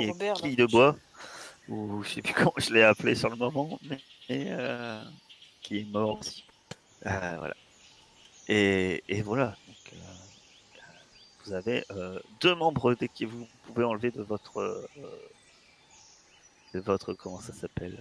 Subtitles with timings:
[0.00, 0.42] Qui.
[0.42, 0.96] Quille de bois,
[1.68, 5.02] ou je sais plus comment je l'ai appelé sur le moment, mais euh,
[5.62, 6.44] qui est mort aussi.
[7.06, 7.54] Euh, voilà.
[8.48, 9.56] Et, et voilà.
[9.66, 9.96] Donc, euh,
[11.44, 11.84] vous avez
[12.40, 13.28] deux membres d'équipe.
[13.30, 14.88] Vous pouvez enlever de votre
[16.74, 17.98] de votre comment ça s'appelle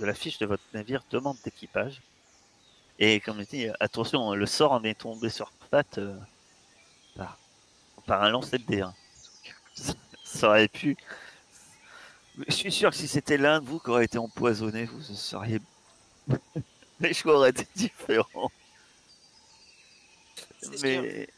[0.00, 2.00] de la fiche de votre navire deux membres d'équipage.
[2.98, 6.00] Et comme je dis, attention, le sort en est tombé sur Pat
[7.14, 7.38] par,
[8.06, 8.92] par un lancer de D1.
[10.32, 10.96] Ça, aurait pu.
[12.46, 15.60] Je suis sûr que si c'était l'un de vous qui aurait été empoisonné, vous seriez.
[17.00, 18.50] Les choix auraient été différents.
[20.82, 21.28] Mais...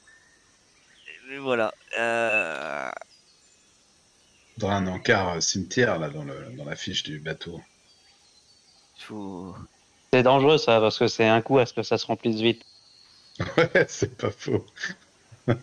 [1.28, 1.72] mais voilà.
[1.98, 2.90] Euh...
[4.54, 7.60] Faudra un encart cimetière là dans, le, dans la fiche du bateau.
[10.12, 12.62] C'est dangereux ça, parce que c'est un coup à ce que ça se remplisse vite.
[13.56, 14.66] Ouais, c'est pas faux.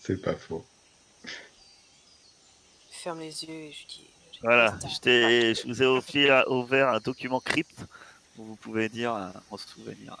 [0.00, 0.64] c'est pas faux.
[3.04, 4.06] Ferme les yeux et je dis.
[4.32, 4.88] je Voilà, je,
[5.54, 7.84] je vous ai offert, ouvert un document crypte
[8.38, 10.16] où vous pouvez dire euh, en souvenir.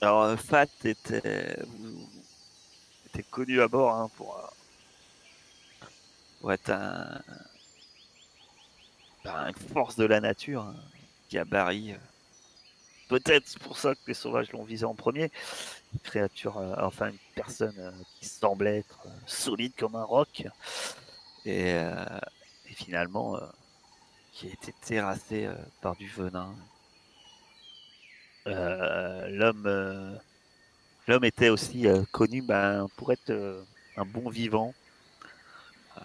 [0.00, 2.08] Alors, euh, Fat était, vous-
[3.06, 5.86] était connu à bord hein, pour, euh,
[6.40, 7.20] pour être un,
[9.24, 10.76] ben, une force de la nature, un
[11.32, 11.94] gabarit.
[11.94, 11.98] euh.
[13.08, 15.32] Peut-être pour ça que les sauvages l'ont visé en premier.
[15.94, 17.90] Une créature, euh, enfin une personne euh,
[18.20, 20.46] qui semblait être euh, solide comme un roc.
[21.46, 22.18] Et, euh,
[22.68, 23.40] et finalement euh,
[24.32, 26.52] qui a été terrassé euh, par du venin.
[28.48, 30.16] Euh, l'homme, euh,
[31.06, 33.62] l'homme était aussi euh, connu ben, pour être euh,
[33.96, 34.74] un bon vivant.
[35.96, 36.00] Euh,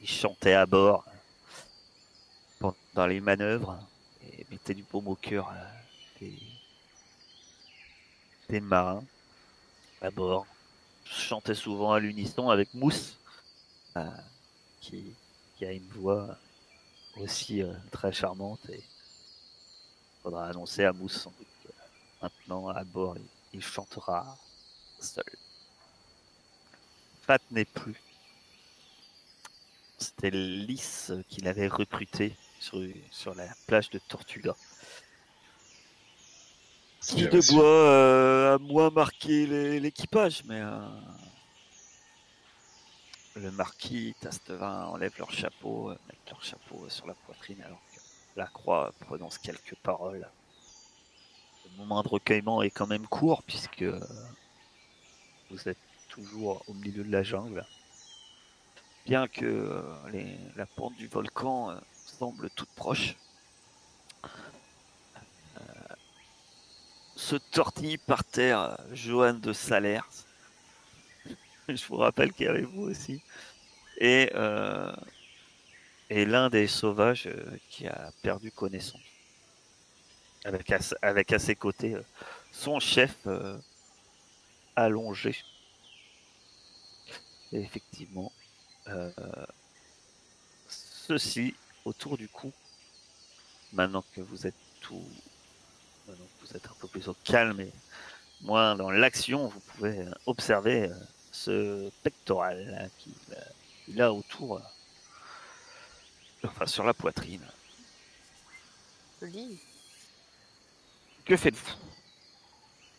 [0.00, 1.04] il chantait à bord
[2.62, 3.76] euh, pendant les manœuvres
[4.24, 5.64] et mettait du baume au cœur euh,
[6.20, 6.38] des,
[8.48, 9.04] des marins
[10.00, 10.46] à bord.
[11.04, 13.16] Chantait souvent à l'unisson avec Mousse.
[13.96, 14.08] Euh,
[14.80, 15.12] qui,
[15.56, 16.36] qui a une voix
[17.16, 18.82] aussi euh, très charmante et
[20.22, 21.72] faudra annoncer à Mousse sans doute que
[22.22, 23.24] maintenant à bord il,
[23.58, 24.36] il chantera
[25.00, 25.24] seul.
[27.22, 28.00] Fat n'est plus.
[29.98, 32.78] C'était Lys qu'il avait recruté sur,
[33.10, 34.54] sur la plage de Tortuga.
[37.02, 40.88] Qui de bois euh, a moins marqué l'é- l'équipage, mais euh,
[43.40, 48.00] le marquis, Tastevin enlèvent leur chapeau, euh, mettent leur chapeau sur la poitrine alors que
[48.36, 50.28] la croix prononce quelques paroles.
[51.64, 54.00] Le moment de recueillement est quand même court puisque euh,
[55.50, 57.64] vous êtes toujours au milieu de la jungle.
[59.06, 63.16] Bien que euh, la pente du volcan euh, semble toute proche.
[64.24, 65.94] Euh,
[67.16, 70.08] se tortille par terre euh, Johan de Salers.
[71.76, 73.20] Je vous rappelle qu'il y avait vous aussi.
[73.98, 74.92] Et, euh,
[76.08, 79.00] et l'un des sauvages euh, qui a perdu connaissance.
[80.44, 82.02] Avec à, avec à ses côtés euh,
[82.50, 83.14] son chef
[84.74, 85.36] allongé.
[87.52, 88.32] Et effectivement,
[90.68, 92.52] ceci autour du cou,
[93.72, 95.04] maintenant que vous êtes tout,
[96.08, 97.72] maintenant que vous êtes un peu plus au calme et
[98.40, 100.90] moins dans l'action, vous pouvez observer
[101.32, 103.12] ce pectoral hein, qu'il
[103.98, 104.60] euh, a autour, euh,
[106.44, 107.46] enfin sur la poitrine.
[109.20, 109.58] Joli.
[111.24, 111.74] Que faites-vous?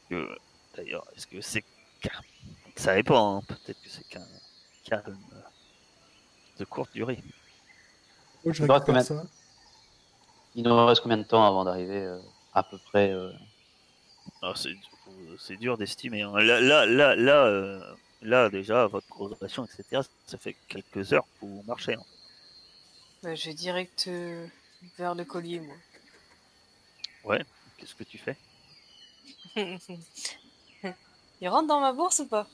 [0.10, 0.38] Que-
[0.76, 1.64] D'ailleurs, est-ce que c'est
[2.00, 2.22] qu'un...
[2.78, 4.26] Ça dépend, hein, peut-être que c'est qu'un
[4.86, 5.40] calme euh,
[6.60, 7.22] de courte durée.
[8.46, 9.24] Oh, je Il combien ça.
[10.56, 12.20] Il nous reste combien de temps avant d'arriver euh,
[12.54, 13.32] à peu près euh,
[14.42, 14.76] Ah, c'est,
[15.40, 16.22] c'est dur d'estimer.
[16.22, 16.32] hein.
[16.40, 21.46] Là, là, là, là, euh, là, déjà, votre progression, etc., ça fait quelques heures que
[21.46, 21.94] vous marchez.
[21.96, 22.04] hein.
[23.24, 24.48] Bah, je vais direct euh,
[24.98, 25.76] vers le collier, moi.
[27.24, 27.44] Ouais,
[27.78, 28.38] qu'est-ce que tu fais?
[31.42, 32.48] Il rentre dans ma bourse ou pas?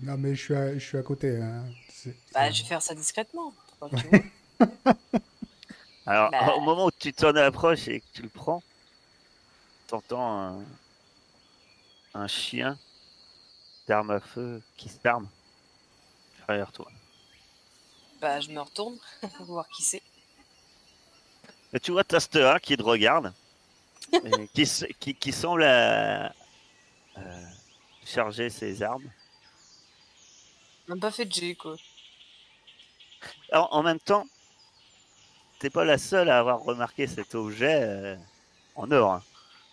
[0.00, 1.36] Non, mais je suis à, je suis à côté.
[1.40, 1.64] hein.
[1.90, 3.52] C'est- Bah, je vais faire ça discrètement.
[3.78, 4.22] pour pas que tu vois.
[6.06, 6.56] Alors, Bah.
[6.56, 8.62] au moment où tu t'en approches et que tu le prends,
[9.86, 10.64] t'entends un,
[12.14, 12.78] un chien
[13.88, 15.28] d'arme à feu qui s'arme
[16.46, 16.90] derrière toi.
[18.20, 18.98] bah, je me retourne,
[19.40, 20.02] voir qui c'est.
[21.72, 23.32] Et tu vois Tastera qui te regarde,
[24.24, 26.28] et qui, s- qui, qui semble euh,
[27.18, 27.44] euh,
[28.04, 29.10] charger ses armes.
[30.88, 31.76] Même pas fait de G, quoi.
[33.52, 34.26] Alors, en même temps,
[35.58, 38.16] t'es pas la seule à avoir remarqué cet objet euh,
[38.74, 39.12] en or.
[39.12, 39.22] hein.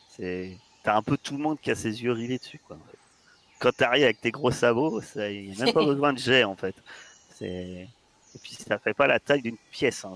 [0.10, 2.76] C'est, t'as un peu tout le monde qui a ses yeux rivés dessus, quoi.
[2.78, 2.95] en fait.
[3.60, 6.56] Quand t'arrives avec tes gros sabots, il n'y a même pas besoin de jet en
[6.56, 6.76] fait.
[7.42, 7.88] Et
[8.42, 10.06] puis ça fait pas la taille d'une pièce.
[10.06, 10.16] Hein.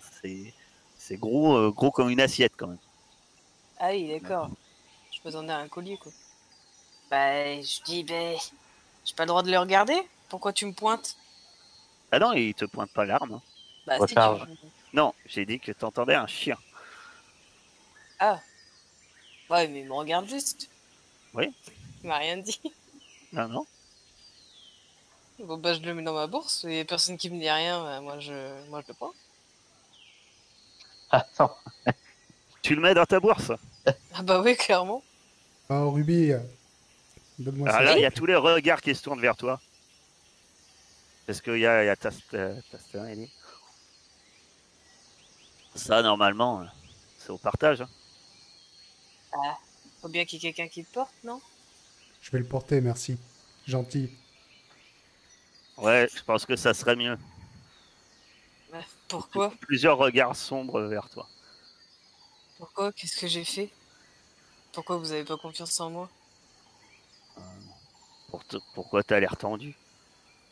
[0.98, 2.78] C'est gros euh, gros comme une assiette quand même.
[3.80, 4.50] Ah oui, d'accord.
[5.12, 6.12] Je m'attendais à un collier quoi.
[7.10, 8.38] Bah je dis ben
[9.06, 9.98] j'ai pas le droit de le regarder.
[10.30, 11.16] Pourquoi tu me pointes?
[12.12, 13.34] Ah non, il te pointe pas l'arme.
[13.36, 13.42] hein.
[13.88, 14.46] Bah si, Recharge.
[14.46, 16.58] tu- Non, j'ai dit que t'entendais un chien.
[18.20, 18.40] Ah.
[19.50, 20.70] Ouais, mais il me regarde juste.
[21.34, 21.52] Oui.
[22.04, 22.60] Il m'a rien dit.
[23.34, 23.66] Non, non.
[25.40, 26.64] Bon bah je le mets dans ma bourse.
[26.64, 27.82] Il y a personne qui me dit rien.
[27.82, 28.34] bah, moi je
[28.70, 29.14] moi je le prends.
[31.12, 31.56] Attends.
[32.62, 33.52] Tu le mets dans ta bourse?
[34.14, 35.02] Ah bah oui, clairement.
[35.70, 36.40] Ah, Ruby, euh,
[37.40, 37.86] donne-moi Alors ça.
[37.86, 39.60] là, il y a tous les regards qui se tournent vers toi.
[41.26, 42.56] Parce qu'il y a, il y a Tastin,
[43.10, 43.32] il dit.
[45.76, 46.66] Ça, normalement, euh,
[47.18, 47.82] c'est au partage.
[47.82, 49.56] hein.
[50.02, 51.42] Faut bien qu'il y ait quelqu'un qui le porte, non?
[52.22, 53.18] Je vais le porter, merci.
[53.68, 54.10] Gentil.
[55.78, 57.18] Ouais, je pense que ça serait mieux.
[58.72, 59.54] Bah, Pourquoi?
[59.62, 61.28] Plusieurs regards sombres vers toi.
[62.58, 62.92] Pourquoi?
[62.92, 63.70] Qu'est-ce que j'ai fait?
[64.74, 66.10] Pourquoi vous avez pas confiance en moi?
[68.30, 69.76] Pour te- Pourquoi t'as l'air tendu?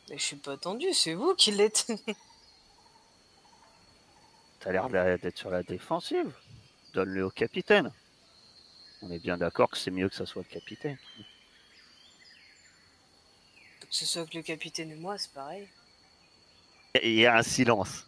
[0.08, 1.86] Mais je suis pas tendu, c'est vous qui l'êtes.
[4.60, 6.34] T'as l'air d'être sur la défensive.
[6.92, 7.92] Donne-le au capitaine.
[9.02, 10.98] On est bien d'accord que c'est mieux que ça soit le capitaine.
[13.90, 15.66] Que ce soit que le capitaine et moi, c'est pareil.
[17.02, 18.06] Il y a un silence.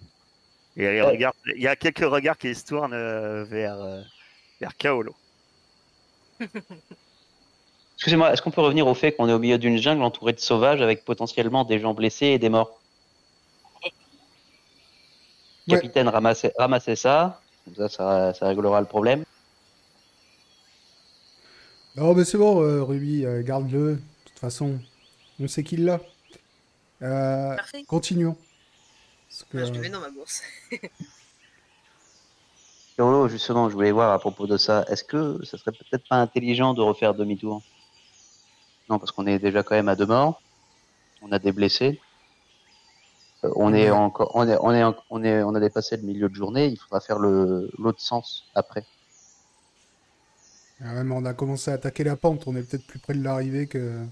[0.77, 1.19] Et Ouais.
[1.57, 4.03] il y a quelques regards qui se tournent euh, vers, euh,
[4.61, 5.15] vers Kaolo.
[7.97, 10.41] Excusez-moi, est-ce qu'on peut revenir au fait qu'on est au milieu d'une jungle entourée de
[10.41, 12.81] sauvages avec potentiellement des gens blessés et des morts?
[13.83, 13.93] Ouais.
[15.69, 17.43] Capitaine, ramassez, ramassez ça.
[17.67, 19.25] Comme ça, ça, ça réglera le problème.
[21.97, 23.97] Non, mais c'est bon, euh, Ruby, euh, garde-le.
[23.97, 24.79] De toute façon,
[25.41, 26.01] on sait qu'il l'a.
[27.03, 27.85] Euh, Parfait.
[27.85, 28.37] continuons.
[29.29, 30.43] Parce que, je le euh, mets dans ma bourse.
[33.29, 34.85] Justement, je voulais voir à propos de ça.
[34.89, 37.63] Est-ce que ça serait peut-être pas intelligent de refaire demi-tour?
[38.91, 40.43] Non, parce qu'on est déjà quand même à deux morts.
[41.23, 41.99] On a des blessés.
[43.45, 46.29] Euh, on est encore, on est, on est, on est, on a dépassé le milieu
[46.29, 46.67] de journée.
[46.67, 48.85] Il faudra faire le l'autre sens après.
[50.85, 52.47] ah ouais, mais on a commencé à attaquer la pente.
[52.47, 54.05] On est peut-être plus près de l'arrivée que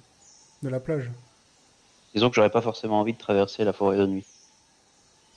[0.63, 1.11] de la plage.
[2.15, 4.27] Disons que j'aurais pas forcément envie de traverser la forêt de nuit.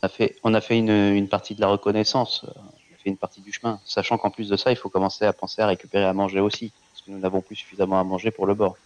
[0.01, 2.44] On a fait, on a fait une, une partie de la reconnaissance.
[2.46, 4.90] euh, On a fait une partie du chemin, sachant qu'en plus de ça, il faut
[4.90, 8.04] commencer à penser à récupérer à manger aussi, parce que nous n'avons plus suffisamment à
[8.04, 8.78] manger pour le bord.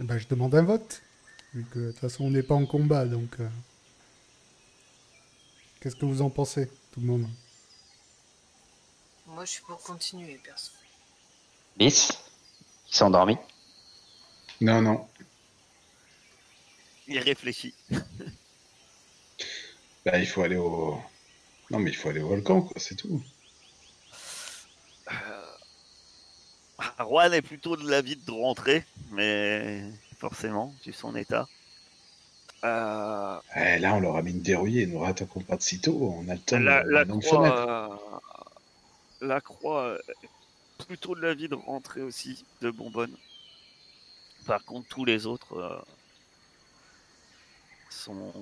[0.00, 1.02] Eh ben, je demande un vote.
[1.54, 3.38] Vu que de toute façon, on n'est pas en combat, donc.
[3.40, 3.48] euh,
[5.80, 7.26] Qu'est-ce que vous en pensez, tout le monde?
[9.26, 10.72] Moi, je suis pour continuer, perso.
[11.78, 12.12] Lys,
[12.86, 13.36] qui s'est endormi?
[14.60, 15.06] Non, non.
[17.06, 17.74] Il réfléchit.
[20.04, 21.00] Bah, il faut aller au.
[21.70, 23.22] Non, mais il faut aller au volcan, quoi, c'est tout.
[26.98, 29.82] Juan est plutôt de l'avis de rentrer, mais
[30.18, 31.48] forcément, vu son état.
[32.64, 34.86] Euh, Eh, là, on leur a mis une dérouillée.
[34.86, 36.14] Nous rattaquons pas de sitôt.
[36.18, 37.90] On a le temps la, de la de nous croix,
[39.22, 40.28] euh, la croix est
[40.86, 43.16] plutôt de l'avis de rentrer aussi, de bonbonne.
[44.46, 45.80] Par contre, tous les autres euh,
[47.92, 48.32] sont,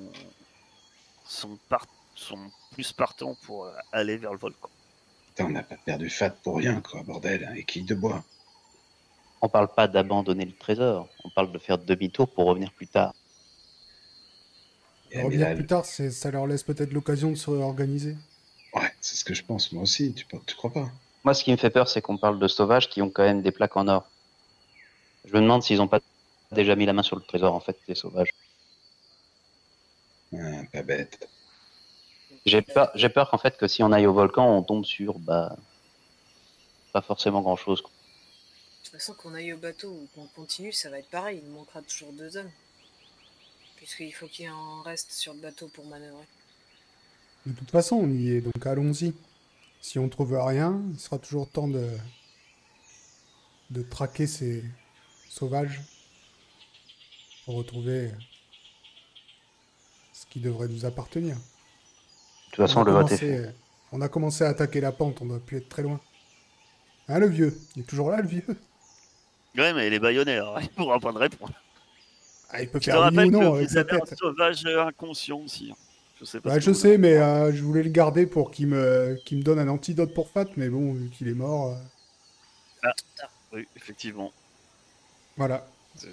[1.26, 2.38] sont, par- sont
[2.73, 4.69] plus partants pour aller vers le volcan.
[5.28, 7.45] Putain, on n'a pas perdu fat pour rien, quoi, bordel.
[7.45, 8.23] hein, Et qui de bois.
[9.42, 13.14] On parle pas d'abandonner le trésor, on parle de faire demi-tour pour revenir plus tard.
[15.12, 18.16] Et Revenir plus tard, c'est- ça leur laisse peut-être l'occasion de se réorganiser.
[18.75, 20.12] Ouais, c'est ce que je pense, moi aussi.
[20.14, 20.88] Tu, tu crois pas?
[21.25, 23.42] Moi, ce qui me fait peur, c'est qu'on parle de sauvages qui ont quand même
[23.42, 24.04] des plaques en or.
[25.25, 26.00] Je me demande s'ils ont pas
[26.52, 28.30] déjà mis la main sur le trésor, en fait, les sauvages.
[30.34, 31.28] Ah, Pas bête.
[32.46, 35.18] J'ai peur, j'ai peur qu'en fait, que si on aille au volcan, on tombe sur,
[35.18, 35.56] bah,
[36.92, 37.82] pas forcément grand chose.
[37.82, 37.87] De
[38.84, 41.40] toute façon, qu'on aille au bateau ou qu'on continue, ça va être pareil.
[41.44, 42.50] Il manquera toujours deux hommes.
[43.76, 46.25] Puisqu'il faut qu'il en reste sur le bateau pour manœuvrer.
[47.46, 49.14] De toute façon, on y est, donc allons-y.
[49.80, 51.88] Si on trouve rien, il sera toujours temps de,
[53.70, 54.64] de traquer ces
[55.28, 55.80] sauvages
[57.44, 58.10] pour retrouver
[60.20, 61.36] ce qui devrait nous appartenir.
[61.36, 61.40] De
[62.52, 63.54] toute façon, on, le vote est fait.
[63.92, 66.00] on a commencé à attaquer la pente, on doit plus être très loin.
[67.08, 67.56] Hein, le vieux?
[67.76, 68.44] Il est toujours là, le vieux?
[69.56, 71.52] Ouais, mais il est baïonné, alors il pourra pas de répondre.
[72.50, 74.18] ah, Il peut faire rappelle ou non que avec sa avez un tête.
[74.18, 75.70] sauvage inconscient aussi.
[75.72, 75.76] hein.
[76.20, 79.16] Je sais pas ce je sais, mais euh, je voulais le garder pour qu'il me,
[79.24, 81.68] qu'il me donne un antidote pour Fat, mais bon, vu qu'il est mort,
[82.84, 82.90] euh,
[83.52, 84.32] Oui, effectivement.
[85.36, 85.66] voilà.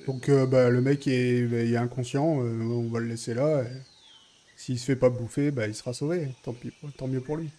[0.08, 3.34] Donc euh, bah, le mec est, bah, il est inconscient, euh, on va le laisser
[3.34, 3.64] là.
[3.64, 3.68] et
[4.58, 6.30] S'il se fait pas bouffer, bah, il sera sauvé.
[6.44, 7.52] Tant, pis, tant mieux pour lui.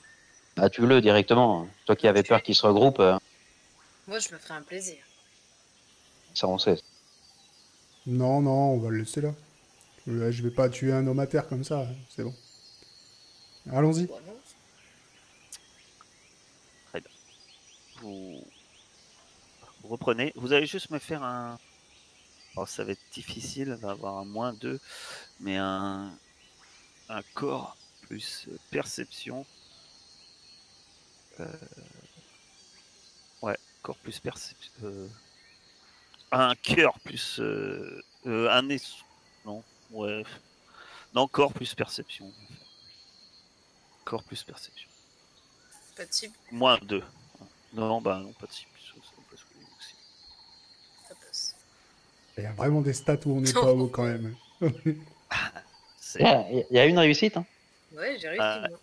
[0.56, 1.68] Bah, tu le directement.
[1.86, 3.16] Toi qui avais peur qu'il se regroupe, euh,
[4.08, 4.96] Moi, je me ferais un plaisir.
[6.34, 6.80] ça on sait.
[8.04, 9.32] Non, non, on va le laisser là.
[10.08, 12.34] Euh, Je vais pas tuer un homme à terre comme ça, c'est bon.
[13.70, 14.06] Allons-y.
[14.06, 14.34] Bon, non.
[18.00, 18.44] vous...
[19.82, 20.32] vous reprenez.
[20.34, 21.58] Vous allez juste me faire un.
[22.56, 24.80] Alors, ça va être difficile, on va avoir un moins 2,
[25.40, 26.10] mais un,
[27.08, 29.44] un corps plus perception.
[31.40, 31.46] Euh,
[33.40, 34.72] Ouais, corps plus perception.
[34.82, 35.08] euh,
[36.32, 37.38] Un cœur plus.
[37.40, 38.80] euh, euh, un es...
[39.44, 39.62] Non,
[39.92, 40.24] ouais.
[41.14, 42.32] Non, corps plus perception.
[44.04, 44.88] Corps plus perception.
[45.96, 47.02] Pas de cible, Moins 2.
[47.74, 48.70] Non, bah non, pas de cible.
[52.36, 54.36] Il y a vraiment des stats où on n'est pas haut quand même.
[56.16, 57.36] Il y a- une réussite.
[57.36, 57.44] hein.
[57.94, 58.42] Ouais, j'ai réussi.
[58.42, 58.66] Ah.
[58.68, 58.78] moi.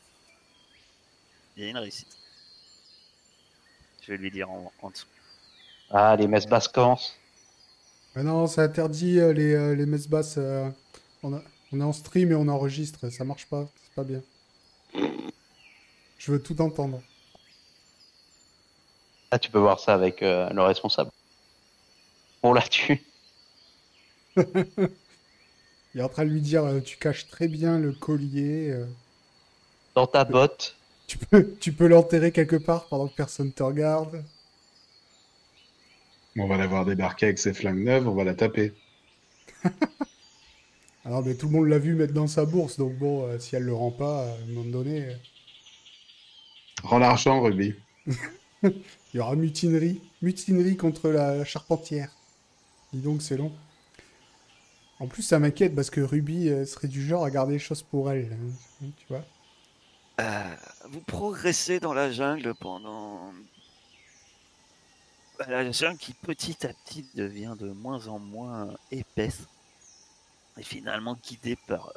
[1.57, 2.15] Il y a une réussite.
[4.01, 5.07] Je vais lui dire en, en dessous.
[5.89, 7.17] Ah, les messes basses commencent.
[8.15, 10.35] Mais non, c'est interdit euh, les, euh, les messes basses.
[10.37, 10.69] euh,
[11.23, 11.41] on, a-
[11.71, 14.21] on est en stream et on enregistre, ça marche pas, c'est pas bien.
[16.17, 17.01] Je veux tout entendre.
[19.31, 21.11] Ah, tu peux voir ça avec euh, le responsable.
[22.43, 23.03] On l'a tué.
[25.95, 28.69] Il est en train de lui dire euh, Tu caches très bien le collier.
[28.69, 28.85] euh,
[29.95, 30.75] Dans ta botte.
[31.07, 34.23] tu peux, tu peux l'enterrer quelque part pendant que personne te regarde.
[36.37, 38.73] On va la voir débarquer avec ses flingues neuves, on va la taper.
[41.05, 43.55] Alors, mais tout le monde l'a vu mettre dans sa bourse, donc bon, euh, si
[43.55, 45.15] elle le rend pas, à un moment donné, euh,
[46.83, 47.75] Rends l'argent, Ruby.
[48.63, 48.73] il
[49.13, 50.01] y aura mutinerie.
[50.21, 52.09] Mutinerie contre la charpentière.
[52.93, 53.51] Dis donc, c'est long.
[54.99, 57.83] En plus, ça m'inquiète parce que Ruby euh, serait du genre à garder les choses
[57.83, 58.31] pour elle.
[58.83, 59.23] hein, tu vois
[60.21, 60.55] Euh,
[60.89, 63.33] vous progressez dans la jungle pendant.
[65.47, 69.47] La jungle qui petit à petit devient de moins en moins épaisse.
[70.57, 71.91] Et finalement, guidé par euh,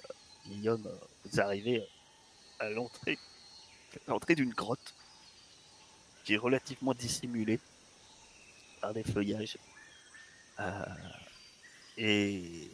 [0.49, 1.87] Guillaume, euh, vous arrivez
[2.59, 3.17] à l'entrée,
[4.35, 4.95] d'une grotte
[6.25, 7.61] qui est relativement dissimulée
[8.81, 9.57] par des feuillages.
[10.59, 10.85] Euh,
[11.97, 12.71] et,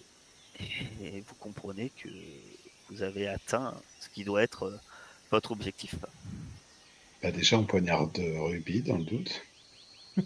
[0.60, 2.08] et vous comprenez que
[2.90, 4.80] vous avez atteint ce qui doit être euh,
[5.30, 5.94] votre objectif.
[7.22, 9.42] Bah déjà, on poignarde Ruby, dans le doute.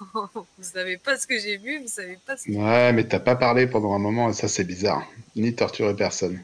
[0.14, 2.52] vous savez pas ce que j'ai vu, vous savez pas ce que.
[2.52, 5.06] Ouais, mais t'as pas parlé pendant un moment, et ça, c'est bizarre.
[5.36, 6.42] Ni torturer personne.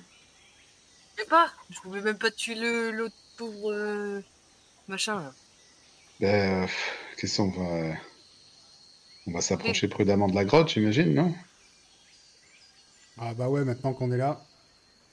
[1.16, 4.20] Je sais pas, je pouvais même pas tuer le l'autre pauvre euh,
[4.88, 5.32] machin là.
[6.20, 6.66] Ben, euh,
[7.16, 7.94] qu'est-ce qu'on va...
[9.26, 11.34] On va s'approcher prudemment de la grotte, j'imagine, non?
[13.20, 14.40] Ah bah ouais, maintenant qu'on est là.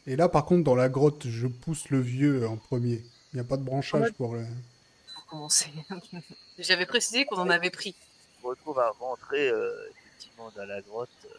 [0.06, 3.04] Et là, par contre, dans la grotte, je pousse le vieux en premier.
[3.34, 4.12] Il n'y a pas de branchage Ouais.
[4.14, 4.46] pour le...
[5.14, 5.70] Pour commencer.
[6.60, 7.94] J'avais précisé qu'on en avait pris.
[8.40, 11.10] On se retrouve à rentrer euh, effectivement dans la grotte.
[11.26, 11.30] euh,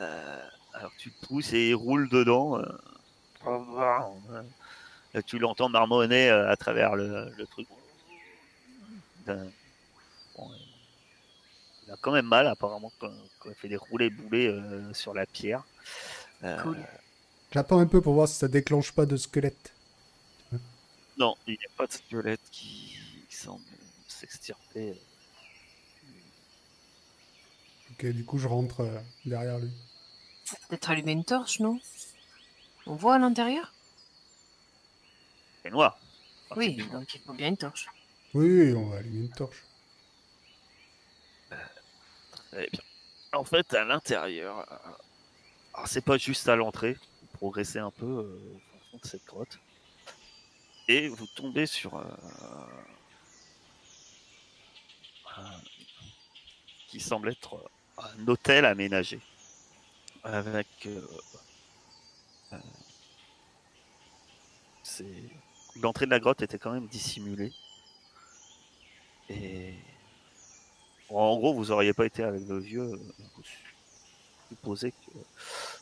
[0.00, 0.42] euh,
[0.72, 2.58] alors tu te pousses et il roule dedans.
[2.58, 2.66] euh.
[5.26, 7.68] Tu l'entends marmonner euh, à travers le, le truc.
[11.86, 15.12] Il a quand même mal apparemment quand, quand il fait des roulés boulets euh, sur
[15.14, 15.64] la pierre.
[16.42, 16.78] Euh, Cool.
[17.52, 19.72] J'attends un peu pour voir si ça déclenche pas de squelette.
[21.18, 22.96] Non, il n'y a pas de squelette qui
[23.30, 23.62] semble
[24.08, 24.94] s'extirper.
[27.92, 29.70] Ok, du coup, je rentre euh, derrière lui.
[30.68, 31.78] Peut-être allumer une torche, non?
[32.86, 33.72] On voit à l'intérieur?
[35.62, 35.98] C'est noir.
[36.50, 37.86] Enfin, Oui, donc il faut bien une torche.
[38.34, 39.62] Oui, on va allumer une torche.
[42.54, 42.80] Très bien.
[43.32, 48.96] En fait, à l'intérieur, euh, c'est pas juste à l'entrée, vous progressez un peu euh,
[48.96, 49.58] de cette grotte,
[50.86, 52.04] et vous tombez sur euh,
[55.36, 55.60] un-
[56.86, 57.58] qui semble être
[57.98, 59.18] un hôtel aménagé
[60.22, 61.04] avec euh,
[62.52, 62.58] euh,
[65.82, 67.52] l'entrée de la grotte était quand même dissimulée
[69.28, 69.74] et
[71.20, 73.42] en gros, vous auriez pas été avec le vieux, euh, vous
[74.48, 75.10] supposez que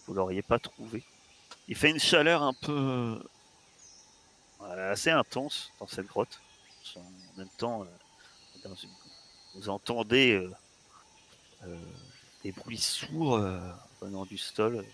[0.07, 1.03] vous l'auriez pas trouvé.
[1.69, 3.19] Il fait une chaleur un peu
[4.63, 6.41] euh, assez intense dans cette grotte.
[6.97, 8.69] En même temps, euh,
[9.55, 10.53] vous entendez euh,
[11.65, 11.79] euh,
[12.43, 13.61] des bruits sourds euh,
[14.01, 14.85] venant du sol.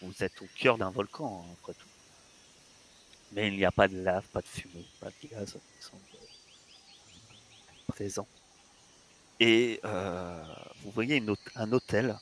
[0.00, 1.88] Vous êtes au cœur d'un volcan, hein, après tout.
[3.32, 5.58] Mais il n'y a pas de lave, pas de fumée, pas de gaz
[7.98, 8.28] présent.
[9.40, 10.44] Et euh,
[10.82, 12.16] vous voyez une un hôtel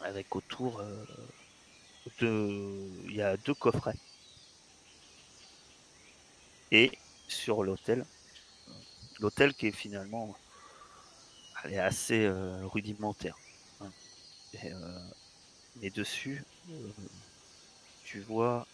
[0.00, 1.06] avec autour euh,
[2.20, 2.28] de...
[3.06, 3.96] Il y a deux coffrets.
[6.72, 6.92] Et
[7.26, 8.04] sur l'hôtel,
[9.18, 10.36] l'hôtel qui est finalement
[11.62, 13.38] elle est assez euh, rudimentaire.
[13.80, 13.90] hein.
[14.52, 14.72] Et,
[15.76, 16.44] mais dessus,
[18.04, 18.66] tu vois,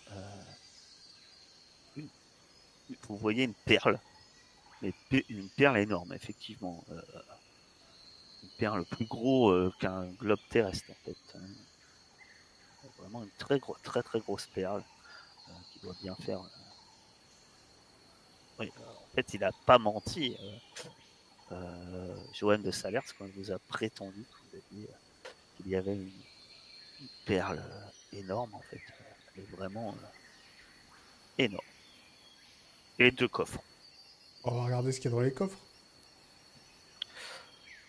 [3.09, 4.01] vous voyez une perle,
[4.83, 4.93] mais
[5.29, 6.85] une perle énorme, effectivement.
[6.91, 7.03] euh,
[8.43, 11.17] une perle plus gros euh, qu'un globe terrestre, en fait.
[11.37, 11.41] hein.
[12.99, 14.83] Vraiment une très, gros, très très grosse perle
[15.49, 16.41] euh, qui doit bien faire.
[18.59, 20.37] Oui, en fait, il n'a pas menti.
[22.33, 26.13] Johan de Salers, quand il vous a prétendu qu'il y avait une,
[27.01, 27.61] une perle
[28.13, 28.81] énorme, en fait.
[29.35, 29.95] Elle est vraiment
[31.39, 31.67] énorme.
[32.99, 33.63] Et deux coffres.
[34.43, 35.59] On va regarder ce qu'il y a dans les coffres.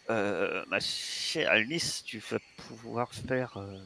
[0.09, 3.55] Euh, ma chère Alice, tu vas pouvoir faire.
[3.55, 3.79] euh,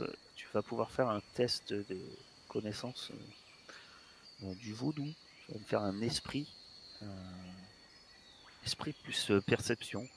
[0.00, 2.00] euh, tu vas pouvoir faire un test de
[2.48, 3.12] connaissance
[4.40, 5.12] du vaudou.
[5.46, 6.50] Tu vas me faire un esprit.
[8.64, 10.08] esprit plus perception.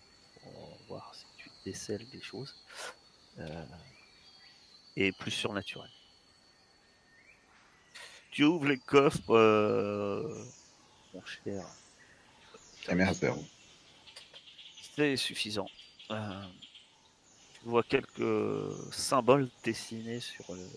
[0.41, 2.55] Pour voir si tu décèles des choses.
[4.95, 5.91] Et plus surnaturel.
[8.35, 10.43] Tu ouvres les coffres, euh,
[11.13, 11.65] mon cher.
[14.93, 15.69] C'est suffisant.
[16.11, 16.43] Euh,
[17.53, 20.67] tu vois quelques symboles dessinés sur le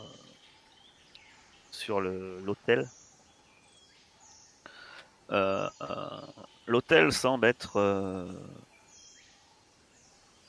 [0.00, 0.04] euh,
[1.70, 2.86] sur le l'hôtel.
[5.30, 6.26] Euh, euh,
[6.66, 7.80] l'hôtel semble être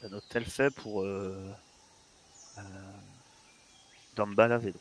[0.03, 1.53] un hôtel fait pour euh,
[2.57, 2.61] euh,
[4.17, 4.77] Dambala Vedo.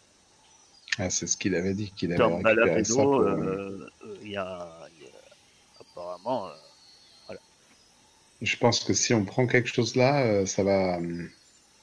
[0.98, 3.20] Ah, c'est ce qu'il avait dit, qu'il avait Dambala récupéré ça pour...
[3.20, 7.34] euh, euh, il y a, y a apparemment euh,
[8.42, 10.98] Je pense que si on prend quelque chose là, ça va,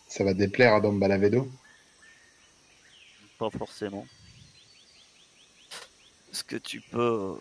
[0.07, 1.49] ça va déplaire à Dom Balavedo.
[3.37, 4.05] Pas forcément.
[6.31, 7.37] Ce que tu peux,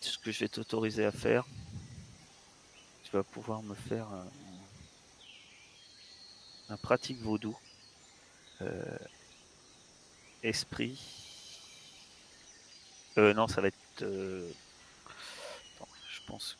[0.00, 1.44] ce que je vais t'autoriser à faire,
[3.04, 4.26] tu vas pouvoir me faire un,
[6.74, 7.56] un pratique vaudou.
[8.62, 8.98] Euh,
[10.44, 10.98] esprit.
[13.18, 14.02] Euh, non, ça va être.
[14.02, 14.50] euh,
[16.10, 16.56] je pense.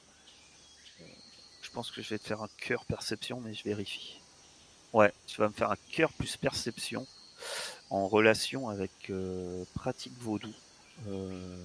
[1.90, 4.20] que je vais te faire un cœur perception, mais je vérifie.
[4.92, 7.07] Ouais, tu vas me faire un cœur plus perception
[7.90, 10.53] en relation avec euh, pratique vaudou.
[11.07, 11.59] Je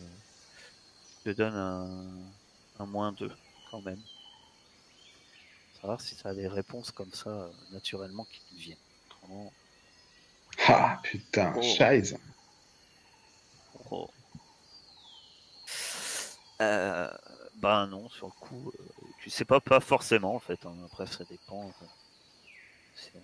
[1.24, 1.56] te donne
[2.80, 3.32] un, moins 2
[3.70, 4.02] quand même.
[5.80, 8.78] Savoir si tu as des réponses comme ça naturellement qui te viennent.
[9.08, 9.54] Autrement,
[10.68, 11.62] Ah, putain, Oh.
[11.62, 12.16] scheiße.
[13.92, 14.10] oh.
[16.62, 17.10] Euh,
[17.56, 18.84] ben non, sur le coup, euh,
[19.22, 20.60] tu sais pas, pas forcément en fait.
[20.66, 20.76] hein.
[20.86, 21.72] Après, ça dépend.
[21.82, 21.86] euh,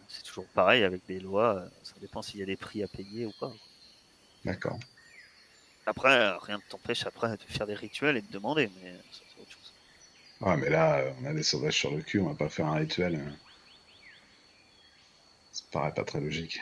[0.08, 1.66] C'est toujours pareil avec des lois.
[1.84, 3.52] Ça dépend s'il y a des prix à payer ou pas.
[4.46, 4.80] D'accord.
[5.86, 9.42] Après, rien ne t'empêche après de faire des rituels et de demander, mais ça c'est
[9.42, 9.74] autre chose.
[10.42, 12.76] Ouais, mais là, on a des sauvages sur le cul, on va pas faire un
[12.76, 13.38] rituel.
[15.52, 16.60] Ça paraît pas très logique.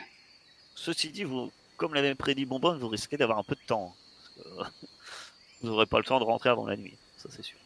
[0.74, 3.96] Ceci dit, vous, comme l'avait prédit Bonbonne, vous risquez d'avoir un peu de temps.
[3.96, 4.86] hein, parce que,
[5.60, 7.60] vous n'aurez pas le temps de rentrer avant la nuit, ça c'est sûr.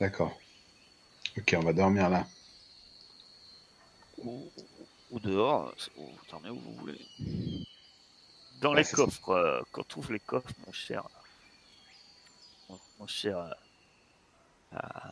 [0.00, 0.36] D'accord.
[1.38, 2.26] Ok, on va dormir là.
[4.18, 4.52] Ou,
[5.10, 7.08] ou dehors, ou vous dormez où vous voulez.
[8.60, 11.08] Dans Ouais, les coffres, euh, quand tu ouvres les coffres, mon cher,
[12.68, 13.50] mon, mon cher euh,
[14.74, 15.10] euh,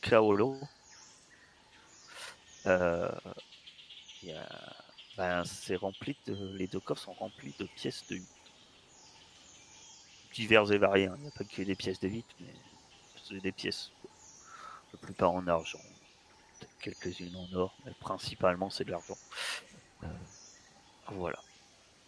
[0.00, 0.70] Kaolo,
[2.66, 3.10] euh,
[4.22, 4.75] il y a-
[5.16, 8.28] ben, c'est rempli de, les deux coffres sont remplis de pièces de 8.
[10.34, 11.14] Diverses et variées, hein.
[11.18, 12.54] il n'y a pas que des pièces de 8, mais
[13.26, 13.90] c'est des pièces,
[14.92, 15.80] la plupart en argent,
[16.80, 19.16] quelques-unes en or, mais principalement c'est de l'argent.
[20.04, 20.08] Euh,
[21.12, 21.38] voilà.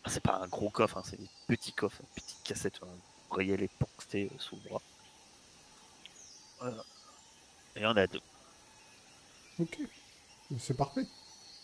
[0.04, 2.78] Ah, C'est pas un gros coffre, hein, c'est des petits coffres, une petite cassette.
[2.82, 2.86] hein.
[3.30, 4.82] Vous voyez les porter sous le bras.
[6.60, 6.84] Voilà.
[7.76, 8.20] Et en a deux.
[9.58, 9.78] Ok.
[10.58, 11.06] C'est parfait.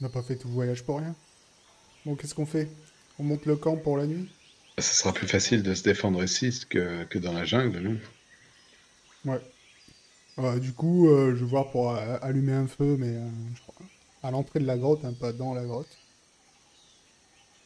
[0.00, 1.14] On n'a pas fait tout le voyage pour rien.
[2.06, 2.68] Bon, qu'est-ce qu'on fait?
[3.18, 4.28] On monte le camp pour la nuit?
[4.78, 7.98] Ça sera plus facile de se défendre ici que, que dans la jungle, non?
[9.24, 9.40] Ouais.
[10.38, 13.14] Euh, du coup, euh, je vais voir pour euh, allumer un feu, mais
[13.54, 13.74] je crois,
[14.22, 15.98] à l'entrée de la grotte, hein, pas dans la grotte.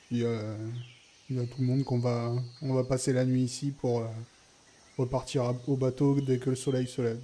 [0.09, 0.25] Puis,
[1.31, 4.05] il y a tout le monde qu'on va, on va passer la nuit ici pour
[4.99, 7.21] repartir à- au bateau dès que le soleil se lève.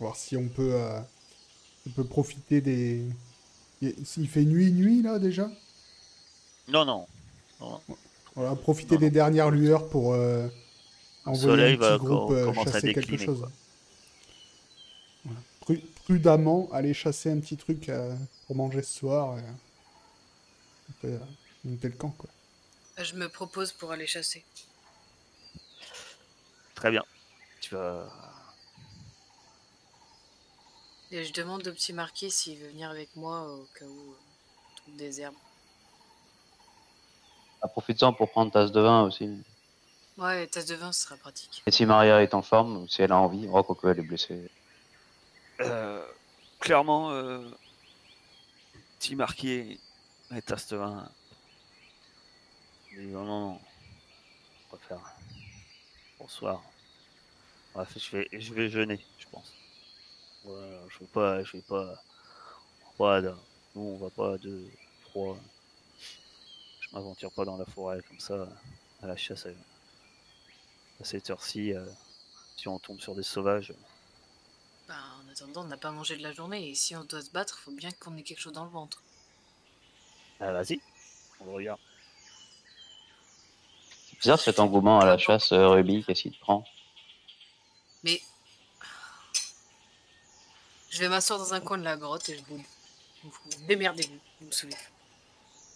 [0.00, 0.74] Voir si on peut,
[1.86, 3.04] on peut profiter des.
[3.82, 5.50] Il fait nuit, nuit là déjà?
[6.70, 7.06] Non, non.
[7.60, 7.96] non, non.
[8.36, 10.48] Voilà, profiter des dernières lueurs pour euh,
[11.24, 13.40] envoyer soleil un petit va groupe euh, à chasser quelque chose.
[13.40, 13.50] quoi.
[15.24, 15.40] Voilà.
[15.66, 18.14] Pru- Prudemment, aller chasser un petit truc euh,
[18.46, 19.38] pour manger ce soir.
[19.38, 19.42] Et,
[20.90, 21.18] après, euh,
[21.64, 22.30] monter le camp, quoi.
[22.98, 24.44] Je me propose pour aller chasser.
[26.74, 27.04] Très bien.
[27.60, 28.08] Tu vas.
[31.10, 34.14] Et je demande au petit marquis s'il veut venir avec moi au cas où euh,
[34.72, 35.34] on trouve des herbes.
[37.62, 39.28] Ah, Profite-en pour prendre tasse de vin aussi.
[40.18, 41.62] Ouais, tasse de vin, ce sera pratique.
[41.66, 44.02] Et si Maria est en forme, ou si elle a envie, oh, quoique elle est
[44.08, 44.50] blessée.
[45.60, 46.04] Euh,
[46.58, 47.42] clairement, euh,
[48.98, 49.78] petit marqué
[50.34, 50.76] et taste 1.
[52.98, 53.60] Non, non, non.
[54.72, 55.14] On va faire.
[56.18, 56.62] Bonsoir.
[57.74, 59.52] Ouais, je vais, je vais jeûner, je pense.
[60.44, 62.02] Voilà, je vais pas, je vais pas.
[62.98, 63.34] on va pas de-
[63.74, 64.66] nous, on va pas de
[65.02, 65.36] froid.
[66.90, 68.48] Je m'aventure pas dans la forêt comme ça,
[69.02, 69.46] à la chasse.
[69.46, 69.50] À,
[71.00, 71.84] à cette heure-ci, euh,
[72.56, 73.72] si on tombe sur des sauvages,
[74.88, 77.30] Bah, en attendant, on n'a pas mangé de la journée et si on doit se
[77.30, 79.02] battre, faut bien qu'on ait quelque chose dans le ventre.
[80.40, 80.80] ah, vas-y,
[81.40, 81.80] on le regarde.
[84.10, 86.64] C'est bizarre cet engouement à la chasse, euh, Ruby, qu'est-ce qui te prend?
[88.02, 88.20] Mais.
[90.90, 92.60] Je vais m'asseoir dans un coin de la grotte et je vous
[93.68, 94.76] démerdez-vous, vous me saoulez.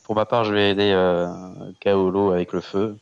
[0.05, 1.29] Pour ma part, je vais aider euh,
[1.81, 2.97] Kaolo avec le feu.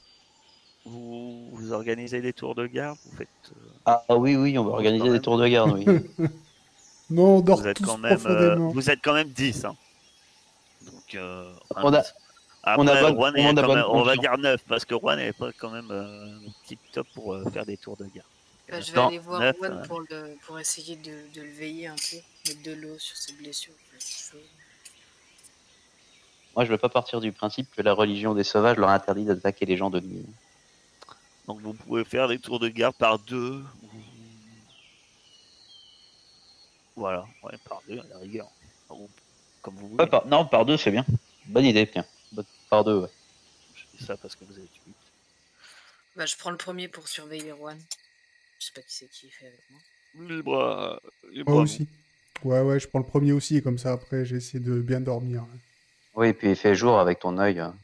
[0.84, 3.28] Vous, vous organisez des tours de garde, vous faites.
[3.50, 5.84] euh, Ah oui, oui, on va organiser des tours de garde, oui.
[7.10, 8.70] Non, on dort vous êtes tous quand même, euh, profondément.
[8.70, 9.76] vous êtes quand même 10 hein.
[10.82, 11.98] Donc, euh, On a-
[12.64, 14.84] Après, on a bonne- on est a quand bonne même- on va dire 9 parce
[14.84, 18.04] que Juan n'est pas quand même euh, tip top pour euh, faire des tours de
[18.04, 18.26] garde.
[18.70, 21.88] Bah, je vais aller voir neuf, Juan pour, le, pour essayer de, de le veiller
[21.88, 22.16] un peu,
[22.48, 23.74] mettre de l'eau sur ses blessures.
[23.90, 24.40] quelque chose.
[26.54, 29.64] Moi, je veux pas partir du principe que la religion des sauvages leur interdit d'attaquer
[29.64, 30.26] les gens de nuit.
[31.46, 33.62] Donc vous pouvez faire des tours de garde par deux.
[36.94, 38.48] Voilà, ouais, par deux à la rigueur.
[39.62, 40.04] Comme vous voulez.
[40.04, 40.26] Ouais, par...
[40.26, 41.06] Non, par deux, c'est bien.
[41.46, 42.04] Bonne idée, tiens.
[42.68, 43.08] Par deux, ouais.
[43.74, 44.94] Je dis ça parce que vous êtes 8.
[46.16, 47.78] Bah, je prends le premier pour surveiller Juan.
[48.58, 49.80] Je sais pas qui c'est qui fait avec moi.
[50.28, 51.88] Libre, à- libre Moi aussi.
[52.44, 55.44] Ouais, ouais, je prends le premier aussi, et comme ça après j'essaie de bien dormir.
[56.14, 57.60] Oui, et puis il fait jour avec ton œil.
[57.60, 57.74] hein.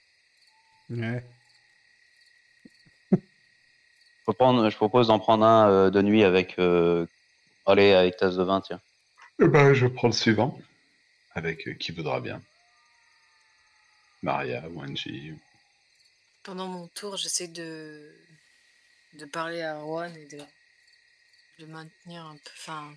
[0.90, 1.24] Ouais.
[4.24, 4.68] Faut prendre...
[4.68, 6.58] Je propose d'en prendre un euh, de nuit avec.
[6.58, 7.06] euh,
[7.66, 8.80] Allez, avec tasse de vin, tiens.
[9.40, 10.58] Eh ben, je prends le suivant,
[11.34, 12.42] avec euh, qui voudra bien.
[14.22, 15.34] Maria, Wanji.
[16.42, 18.10] Pendant mon tour, j'essaie de,
[19.14, 20.42] de parler à Juan et de
[21.58, 22.50] le maintenir un peu.
[22.56, 22.90] Enfin.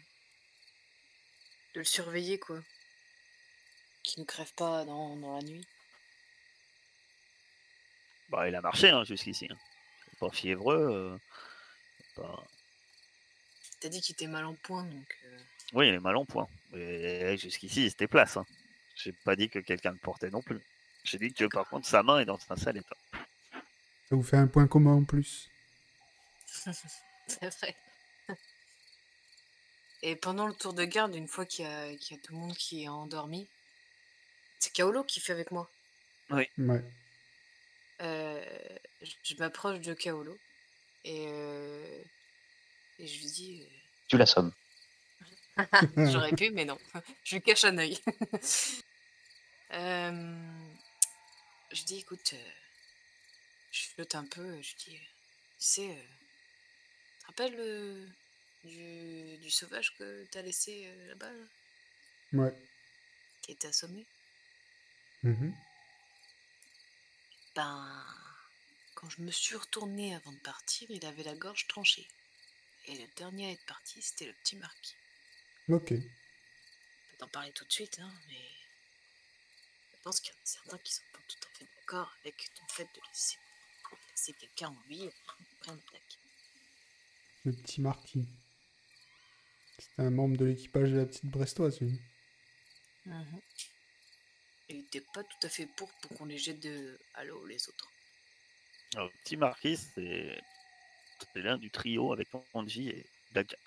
[1.75, 2.59] de le surveiller, quoi.
[4.03, 5.65] Qu'il ne crève pas dans, dans la nuit.
[8.29, 9.47] Bah, il a marché hein, jusqu'ici.
[9.49, 9.57] hein.
[10.13, 10.77] Il Pas fiévreux.
[10.91, 11.17] euh,
[12.15, 12.43] pas-
[13.79, 15.17] T'as dit qu'il était mal en point, donc.
[15.25, 15.39] euh,
[15.73, 16.47] Oui, il est mal en point.
[16.71, 18.37] Mais jusqu'ici, c'était place.
[18.37, 18.45] Hein.
[18.95, 20.59] J'ai pas dit que quelqu'un le portait non plus.
[21.03, 22.95] J'ai dit que par contre, sa main est dans un sale état.
[24.09, 25.49] Ça vous fait un point commun en plus.
[27.27, 27.75] C'est vrai.
[30.03, 32.33] Et pendant le tour de garde, une fois qu'il y, a- qu'il y a tout
[32.33, 33.47] le monde qui est endormi,
[34.61, 35.69] c'est Kaolo qui fait avec moi.
[36.29, 36.49] Ouais.
[38.01, 38.45] Euh,
[39.23, 40.37] je m'approche de Kaolo
[41.03, 42.03] et, euh,
[42.99, 43.67] et je lui dis
[44.07, 44.53] Tu l'assommes.
[45.59, 45.63] euh,
[46.11, 46.79] J'aurais pu, mais non.
[47.25, 47.99] Je lui cache un œil.
[49.73, 50.71] Euh,
[51.71, 52.51] je dis écoute, euh,
[53.71, 54.99] je flotte un peu, je dis tu
[55.59, 58.05] sais, euh, tu te rappelles euh,
[58.65, 61.45] du, du sauvage que t'as laissé euh, là-bas, là,
[62.33, 62.53] Ouais.
[63.43, 64.05] qui était assommé?
[65.23, 65.53] Mhm.
[67.55, 68.05] Ben,
[68.95, 72.07] quand je me suis retournée avant de partir, il avait la gorge tranchée.
[72.87, 74.95] Et le dernier à être parti, c'était le petit marquis.
[75.69, 75.91] Ok.
[75.91, 78.49] Je peux t'en parler tout de suite, hein, mais
[79.93, 82.35] je pense qu'il y en a certains qui sont pas tout à fait d'accord avec
[82.55, 83.37] ton fait de laisser,
[84.09, 86.17] laisser quelqu'un en vie après une attaque.
[87.45, 88.27] Le petit Marquis.
[89.77, 91.99] C'était un membre de l'équipage de la petite Brestoise, lui.
[93.05, 93.41] Mhm.
[94.71, 97.69] Il était pas tout à fait pour pour qu'on les jette de à l'eau les
[97.69, 97.91] autres.
[98.95, 100.41] Alors, le petit Marquis, c'est
[101.33, 103.59] c'est l'un du trio avec Angie et Black Jack.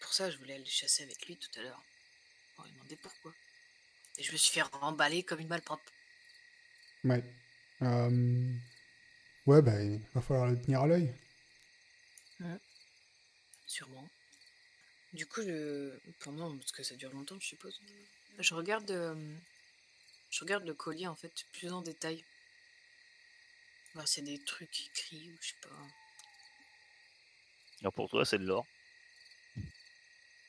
[0.00, 1.82] Pour ça, je voulais aller chasser avec lui tout à l'heure.
[2.58, 3.34] On m'a demandé pourquoi.
[4.18, 5.92] Et je me suis fait remballer comme une malpropre.
[7.04, 7.22] Ouais.
[7.82, 8.54] Euh,
[9.46, 11.12] Ouais, bah, il va falloir le tenir à l'œil.
[13.66, 14.08] Sûrement.
[15.12, 15.98] Du coup, je...
[16.20, 17.80] pendant, parce que ça dure longtemps, je suppose,
[18.38, 19.36] je regarde, euh,
[20.30, 22.24] je regarde le collier en fait plus en détail.
[23.94, 25.86] Y a des trucs écrits ou je sais pas.
[27.80, 28.66] Alors pour toi, c'est de l'or.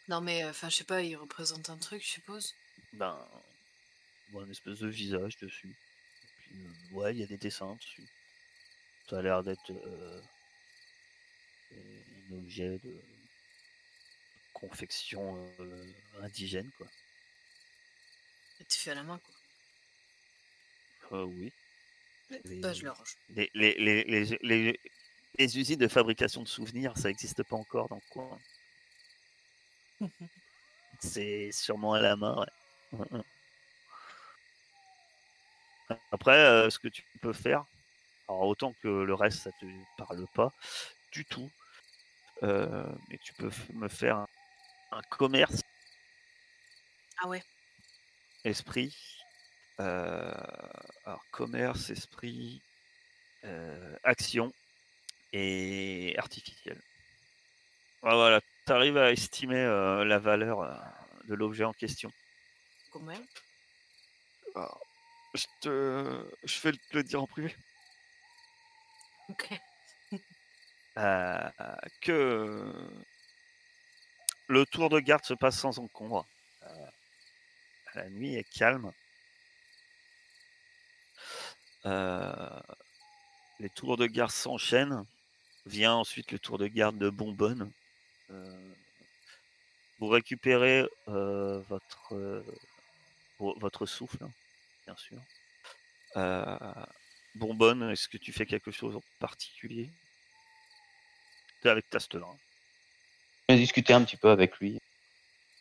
[0.08, 2.54] Non mais enfin je sais pas, il représente un truc, je suppose.
[2.94, 3.18] Ben,
[4.28, 5.76] on voit un espèce de visage dessus.
[6.24, 8.08] Et puis, euh, ouais, il y a des dessins dessus.
[9.10, 10.22] Ça a l'air d'être euh,
[11.72, 13.02] un objet de
[14.54, 16.88] confection euh, indigène, quoi.
[18.70, 19.41] Tu fait à la main quoi.
[21.12, 21.52] Euh, oui.
[22.62, 23.18] Bah je le range.
[25.36, 28.40] Les, usines de fabrication de souvenirs, ça n'existe pas encore dans le coin.
[31.00, 33.00] C'est sûrement à la main, ouais.
[33.00, 33.24] Mm, mm.
[36.12, 37.66] Après, euh, ce que tu peux faire,
[38.30, 39.66] alors autant que le reste, ça te
[39.98, 40.54] parle pas
[41.12, 41.50] du tout,
[42.44, 44.28] euh, mais tu peux me faire un,
[44.92, 45.62] un commerce
[47.22, 47.44] Ah ouais.
[48.46, 49.21] esprit.
[49.82, 50.32] Euh,
[51.06, 52.62] alors, commerce, esprit,
[53.44, 54.54] euh, action
[55.34, 56.80] et artificiel.
[58.04, 60.74] Ah, voilà, tu arrives à estimer euh, la valeur euh,
[61.28, 62.12] de l'objet en question.
[62.92, 63.22] Combien?
[64.56, 64.82] Alors,
[65.34, 67.56] je te, je vais te le dire en privé.
[69.30, 69.50] Ok.
[70.98, 71.50] Euh,
[72.02, 72.74] que
[74.48, 76.28] le tour de garde se passe sans encombre.
[76.64, 76.86] Euh,
[77.96, 78.92] la nuit est calme.
[81.86, 82.60] Euh,
[83.60, 85.06] les tours de garde s'enchaînent.
[85.66, 87.72] Vient ensuite le tour de garde de Bonbonne.
[88.32, 88.74] Euh,
[90.00, 92.44] vous récupérez euh, votre,
[93.38, 94.26] vo- votre souffle,
[94.88, 95.22] bien sûr.
[97.36, 99.90] Bonbonne, est-ce que tu fais quelque chose en particulier?
[101.62, 102.36] T'es avec Tastelin.
[103.50, 104.80] J'ai discuté un petit peu avec lui.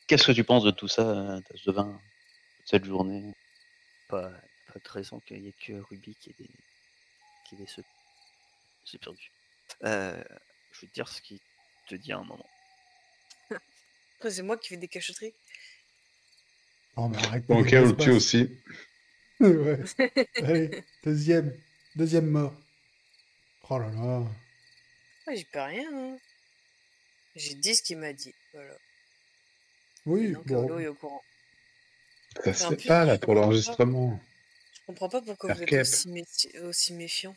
[0.07, 3.33] Qu'est-ce que tu penses de tout ça, tasse de vin, de cette journée?
[4.09, 4.33] Pas,
[4.71, 6.51] pas de raison qu'il n'y ait que Ruby qui ait des,
[7.49, 7.91] qui ait des secrets.
[8.85, 9.31] J'ai perdu.
[9.85, 10.23] Euh,
[10.73, 11.39] je vais te dire ce qu'il
[11.89, 12.49] te dit à un moment.
[14.19, 15.35] Après c'est moi qui fais des cachotteries.
[16.97, 18.51] Oh, mais arrête ok, on le tue aussi.
[19.41, 19.79] ouais.
[20.43, 21.57] Allez, deuxième.
[21.97, 22.55] Deuxième mort.
[23.69, 24.25] Oh là là.
[25.35, 25.89] J'y peux rien.
[25.93, 26.19] hein.
[27.37, 28.35] J'ai dit ce qu'il m'a dit.
[28.53, 28.75] Voilà.
[30.07, 30.79] Oui, Donc bon.
[30.79, 31.23] Est au courant.
[32.45, 34.21] Ça se fait pas là pour l'enregistrement.
[34.91, 37.37] Je comprends pas pourquoi vous êtes aussi, méfi- aussi méfiant.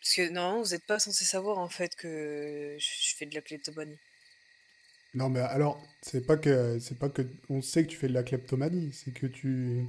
[0.00, 3.42] Parce que normalement, vous n'êtes pas censé savoir en fait que je fais de la
[3.42, 4.00] kleptomanie.
[5.14, 8.12] Non, mais alors, c'est pas que c'est pas que on sait que tu fais de
[8.14, 9.88] la kleptomanie, c'est que tu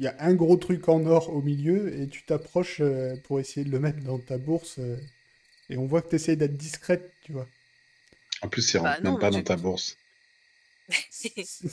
[0.00, 3.40] il y a un gros truc en or au milieu et tu t'approches euh, pour
[3.40, 4.96] essayer de le mettre dans ta bourse euh,
[5.70, 7.48] et on voit que tu essayes d'être discrète, tu vois.
[8.42, 9.96] En plus, il Bah même pas dans ta bourse.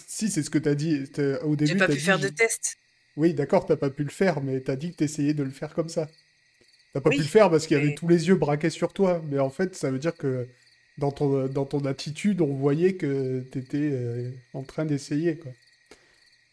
[0.07, 1.73] Si, c'est ce que t'as dit t'as- au début.
[1.73, 2.77] J'ai pas pu dit, faire de test.
[3.17, 5.73] Oui, d'accord, t'as pas pu le faire, mais t'as dit que t'essayais de le faire
[5.73, 6.11] comme ça.
[6.93, 8.69] T'as pas Oui, pu le faire parce qu'il y avait mais- tous les yeux braqués
[8.71, 10.49] sur toi, mais en fait, ça veut dire que
[10.97, 15.53] dans ton, dans ton attitude, on voyait que t'étais euh, en train d'essayer, quoi.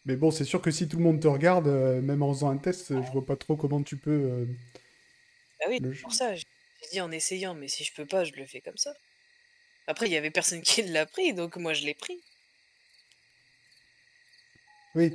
[0.05, 2.49] Mais bon, c'est sûr que si tout le monde te regarde, euh, même en faisant
[2.49, 4.11] un test, je vois pas trop comment tu peux.
[4.11, 4.45] euh,
[5.59, 6.35] Bah oui, Le pour ça.
[6.35, 6.43] J'ai
[6.91, 8.93] dit en essayant, mais si je peux pas, je le fais comme ça.
[9.87, 12.23] Après, il y avait personne qui l'a pris, donc moi je l'ai pris.
[14.95, 15.13] Oui.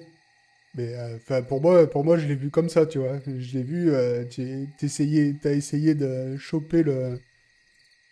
[0.74, 3.20] Mais euh, pour moi, pour moi, je l'ai vu comme ça, tu vois.
[3.26, 7.20] Je l'ai vu, euh, tu t'as essayé de choper le,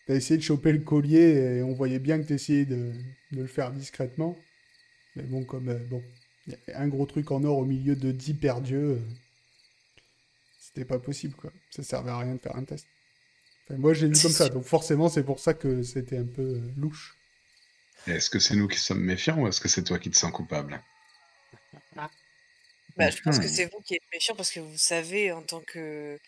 [0.06, 2.92] t'as essayé de choper le collier et on voyait bien que t'essayais de,
[3.32, 4.36] de le faire discrètement.
[5.16, 6.02] Mais bon, comme euh, bon,
[6.46, 9.00] il y avait un gros truc en or au milieu de 10 perdieux, euh,
[10.58, 11.50] c'était pas possible, quoi.
[11.70, 12.86] Ça servait à rien de faire un test.
[13.64, 16.42] Enfin, moi, j'ai vu comme ça, donc forcément, c'est pour ça que c'était un peu
[16.42, 17.16] euh, louche.
[18.06, 20.30] Est-ce que c'est nous qui sommes méfiants ou est-ce que c'est toi qui te sens
[20.30, 20.80] coupable?
[22.96, 23.48] Bah, je pense que Mhm.
[23.48, 26.18] c'est vous qui êtes méchant parce que vous savez en tant que,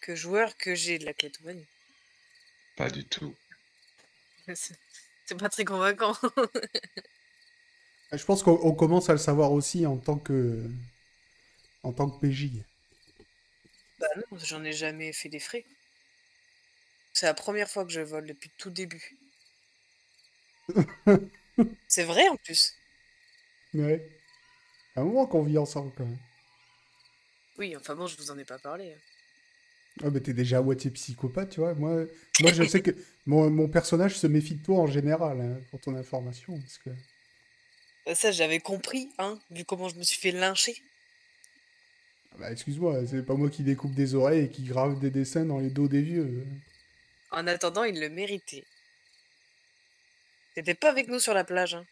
[0.00, 1.68] que joueur que j'ai de la kleptomanie.
[2.74, 3.36] Pas du tout.
[5.24, 6.14] C'est pas très convaincant.
[8.12, 10.70] Je pense qu'on on commence à le savoir aussi en tant que,
[11.82, 12.64] en tant que PJ.
[13.98, 15.64] bah non, j'en ai jamais fait des frais.
[17.12, 19.16] C'est la première fois que je vole depuis le tout début.
[21.88, 22.74] C'est vrai en plus.
[23.74, 24.19] Ouais.
[24.96, 26.18] Un moment qu'on vit ensemble quand même.
[27.58, 28.96] Oui, enfin bon, je vous en ai pas parlé.
[30.02, 31.74] Ah, mais t'es déjà à moitié psychopathe, tu vois.
[31.74, 32.06] Moi,
[32.40, 32.92] moi je sais que
[33.26, 36.58] mon, mon personnage se méfie de toi en général, hein, pour ton information.
[36.58, 36.90] Parce que...
[38.06, 40.74] Bah, Ça, j'avais compris, hein, vu comment je me suis fait lyncher.
[42.32, 45.44] Ah Bah, excuse-moi, c'est pas moi qui découpe des oreilles et qui grave des dessins
[45.44, 46.46] dans les dos des vieux.
[47.30, 48.64] En attendant, il le méritait.
[50.54, 51.84] T'étais pas avec nous sur la plage, hein.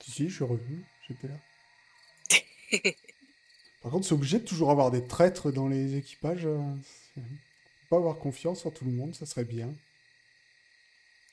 [0.00, 1.34] Si, si, je suis revenu, j'étais là.
[3.82, 6.46] Par contre, c'est obligé de toujours avoir des traîtres dans les équipages.
[6.46, 6.60] euh,
[7.90, 9.74] pas avoir confiance en tout le monde, ça serait bien.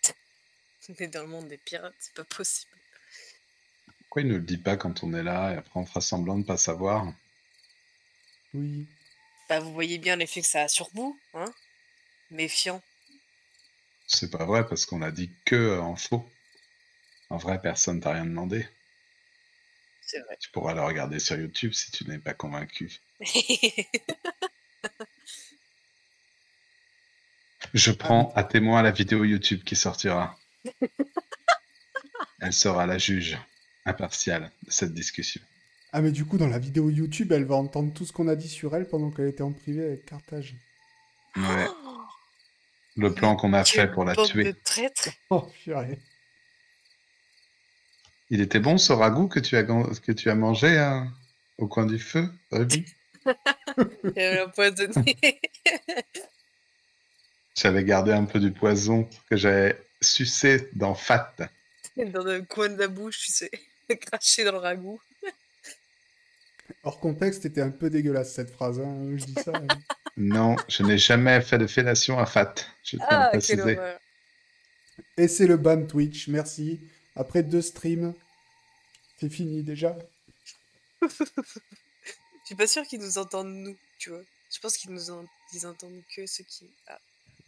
[0.90, 2.72] On est dans le monde des pirates, c'est pas possible.
[4.00, 6.40] Pourquoi il ne le dit pas quand on est là et après on fera semblant
[6.40, 7.14] de pas savoir?
[8.56, 8.88] Oui.
[9.48, 11.54] Bah, vous voyez bien l'effet que ça a sur vous, hein
[12.32, 12.82] Méfiant.
[14.08, 16.26] C'est pas vrai parce qu'on a dit que en faux.
[17.30, 18.68] En vrai, personne t'a rien demandé.
[20.12, 20.36] C'est vrai.
[20.40, 23.00] Tu pourras le regarder sur YouTube si tu n'es pas convaincu.
[27.76, 30.36] Je prends à témoin la vidéo YouTube qui sortira.
[32.42, 33.38] Elle sera la juge
[33.86, 35.42] impartiale de cette discussion.
[35.94, 38.36] Ah, mais du coup, dans la vidéo YouTube, elle va entendre tout ce qu'on a
[38.36, 40.56] dit sur elle pendant qu'elle était en privé avec Carthage.
[41.36, 41.68] Ouais.
[42.96, 44.46] Le plan qu'on a fait pour la tuer.
[44.46, 46.00] de traîtres Oh, purée.
[48.30, 51.12] Il était bon ce ragoût que tu as, que tu as mangé hein,
[51.58, 52.86] au coin du feu, Ruby?
[57.56, 61.34] J'avais gardé un peu du poison que j'avais sucé dans Fat.
[61.98, 63.52] dans le coin de la bouche, tu sais.
[64.02, 65.02] Craché dans le ragoût.
[66.84, 68.80] Hors contexte, c'était un peu dégueulasse cette phrase.
[68.80, 69.18] Hein.
[69.18, 69.52] Je dis ça.
[69.56, 69.68] hein.
[70.16, 72.54] Non, je n'ai jamais fait de fellation à Fat.
[72.84, 74.00] Je Ah, le quelle horreur.
[75.18, 76.80] Et c'est le ban Twitch, merci.
[77.20, 78.14] Après deux streams,
[79.20, 79.96] c'est fini déjà.
[81.02, 81.08] Je
[82.46, 84.22] suis pas sûre qu'ils nous entendent, nous, tu vois.
[84.52, 85.26] Je pense qu'ils nous en...
[85.54, 86.70] ils entendent que ceux qui.
[86.88, 86.98] Ah.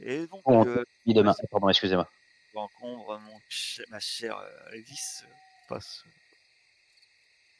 [0.02, 1.34] Et donc, Bon, euh, demain.
[1.50, 2.10] Pardon, excusez-moi.
[2.54, 5.28] Vancombre, mon ch- ma chère euh, Elvis, euh,
[5.70, 6.04] passe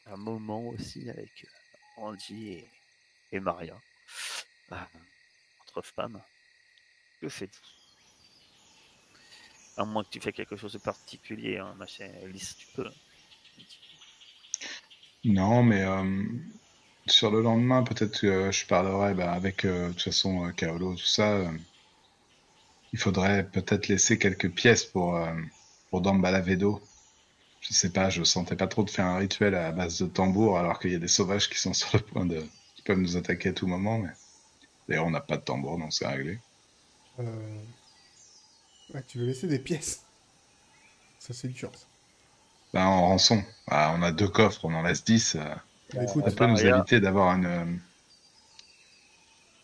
[0.08, 2.70] euh, un moment aussi avec euh, Angie et,
[3.32, 3.80] et Maria.
[4.70, 4.86] Ah,
[5.62, 6.22] entre femmes.
[7.22, 7.58] Que fais-tu
[9.78, 12.90] À moins que tu fais quelque chose de particulier, hein, ma chère Elvis, tu peux.
[15.24, 16.24] Non, mais euh,
[17.08, 20.96] sur le lendemain, peut-être que je parlerai bah, avec, euh, de toute façon, euh, Kaolo,
[20.96, 21.32] tout ça.
[21.38, 21.52] euh,
[22.94, 25.34] il faudrait peut-être laisser quelques pièces pour, euh,
[25.90, 26.82] pour Dambala Vedo.
[27.62, 30.58] Je sais pas, je sentais pas trop de faire un rituel à base de tambour,
[30.58, 32.46] alors qu'il y a des sauvages qui sont sur le point de.
[32.76, 34.00] qui peuvent nous attaquer à tout moment.
[34.00, 34.12] Mais...
[34.90, 36.40] D'ailleurs, on n'a pas de tambour, donc c'est réglé.
[37.20, 37.62] Euh...
[38.94, 40.02] Ouais, tu veux laisser des pièces.
[41.20, 41.72] Ça, c'est dur.
[41.74, 41.86] Ça.
[42.74, 43.44] Bah, en rançon.
[43.68, 45.36] Ah, on a deux coffres, on en laisse 10.
[45.36, 45.56] euh,
[45.94, 47.46] Bah, écoute, Ça peut nous éviter d'avoir une.
[47.46, 47.66] euh,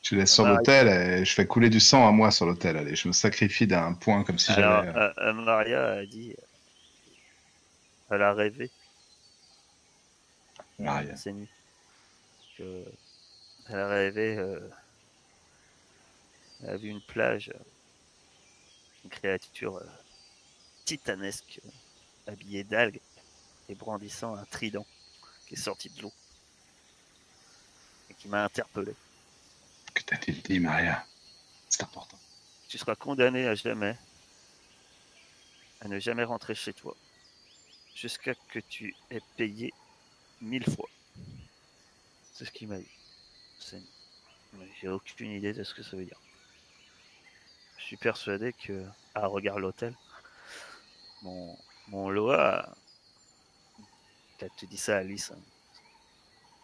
[0.01, 2.77] Je laisse sur l'hôtel et je fais couler du sang à moi sur l'hôtel.
[2.77, 4.87] Allez, je me sacrifie d'un point comme si Alors, j'avais.
[4.97, 6.33] euh, euh, Maria a dit.
[6.37, 6.41] euh,
[8.09, 8.69] Elle a rêvé.
[10.79, 11.15] Maria.
[11.17, 11.49] ces nuits.
[12.57, 12.83] Que
[13.69, 14.37] elle a rêvé.
[14.37, 14.59] euh,
[16.63, 17.51] elle a vu une plage.
[19.07, 19.85] Une créature euh,
[20.83, 22.99] titanesque, euh, habillée d'algues
[23.69, 24.85] et brandissant un trident
[25.47, 26.11] qui est sorti de l'eau.
[28.09, 28.93] Et qui m'a interpellé.
[29.93, 31.05] Que t'a-t-il dit, Maria?
[31.69, 32.19] C'est important.
[32.67, 33.97] Tu seras condamné à jamais
[35.79, 36.93] à ne jamais rentrer chez toi
[37.95, 39.73] jusqu'à que tu aies payé
[40.41, 40.89] mille fois.
[42.33, 43.79] C'est ce qu'il m'a dit.
[44.81, 46.19] J'ai aucune idée de ce que ça veut dire.
[47.77, 49.93] Je suis persuadé que, à regarde l'hôtel,
[51.21, 51.57] mon,
[51.87, 52.75] mon Loa,
[54.37, 55.39] peut-être tu dis ça à Alice, hein.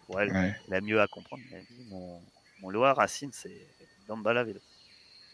[0.06, 0.56] pour elle, Ouais.
[0.68, 1.44] elle a mieux à comprendre.
[1.52, 2.22] Elle dit mon,
[2.60, 3.68] mon Loa Racine, c'est
[4.08, 4.60] Dambala Vélo.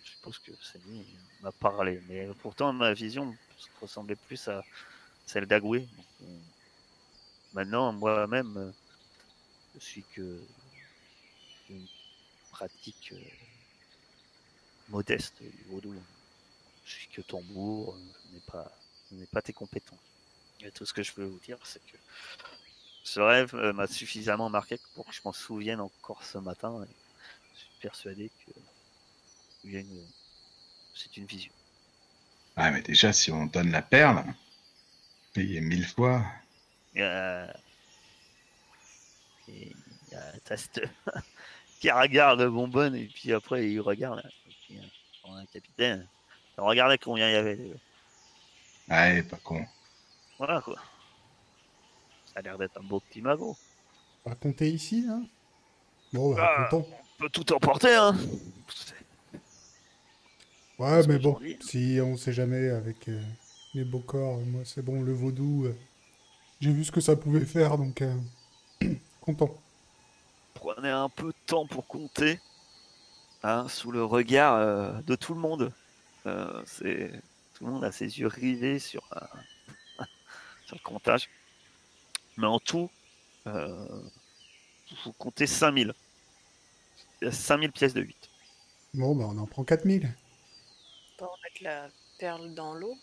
[0.03, 2.01] Je suppose que c'est lui qui m'a parlé.
[2.07, 3.35] Mais pourtant, ma vision
[3.81, 4.63] ressemblait plus à
[5.25, 5.87] celle d'Agoué.
[7.53, 8.73] Maintenant, moi-même,
[9.75, 10.41] je suis que
[11.69, 11.87] une
[12.51, 13.17] pratique euh,
[14.89, 15.93] modeste du vaudou.
[16.85, 18.71] Je suis que tambour, euh, je n'ai pas,
[19.11, 19.99] je pas tes compétences.
[20.61, 21.97] Et tout ce que je peux vous dire, c'est que
[23.03, 26.83] ce rêve euh, m'a suffisamment marqué pour que je m'en souvienne encore ce matin.
[26.83, 26.93] Et
[27.53, 28.51] je suis persuadé que
[29.63, 30.07] une-
[30.95, 31.51] c'est une vision.
[32.57, 34.23] Ouais, mais déjà, si on donne la perle,
[35.33, 36.25] payer mille fois.
[36.97, 37.47] Euh,
[39.47, 40.81] et il y a Tast
[41.79, 44.21] qui regarde bonbonne et puis après il regarde.
[44.69, 44.83] Puis, euh,
[45.23, 46.07] on a un capitaine.
[46.57, 47.55] Regardez combien il y avait.
[47.55, 47.77] de-
[48.89, 49.65] Ouais, pas con.
[50.37, 50.75] Voilà quoi.
[52.25, 53.57] Ça a l'air d'être un beau petit magot.
[54.25, 55.23] On va compter ici, hein
[56.13, 56.63] Bon, bah, Ah.
[56.69, 56.87] comptons.
[57.17, 58.15] On peut tout emporter, hein.
[60.77, 61.57] Ouais, mais bon, dis.
[61.61, 63.21] si on sait jamais avec euh,
[63.73, 65.75] les beaux corps, moi, c'est bon, le vaudou, euh,
[66.61, 68.15] j'ai vu ce que ça pouvait faire, donc euh,
[69.21, 69.53] content.
[70.53, 72.39] Prenez un peu de temps pour compter.
[73.43, 75.73] Hein, sous le regard euh, de tout le monde.
[76.25, 77.21] Euh, c'est
[77.53, 80.05] tout le monde a ses yeux rivés sur, euh,
[80.65, 81.29] sur le comptage.
[82.37, 82.91] Mais en tout,
[83.47, 84.01] euh,
[85.03, 85.93] vous comptez 5000.
[87.21, 88.31] Il y a 5000 pièces de 8.
[88.93, 90.15] Bon, bah on en prend 4000.
[91.17, 92.95] Pas remettre la perle dans l'eau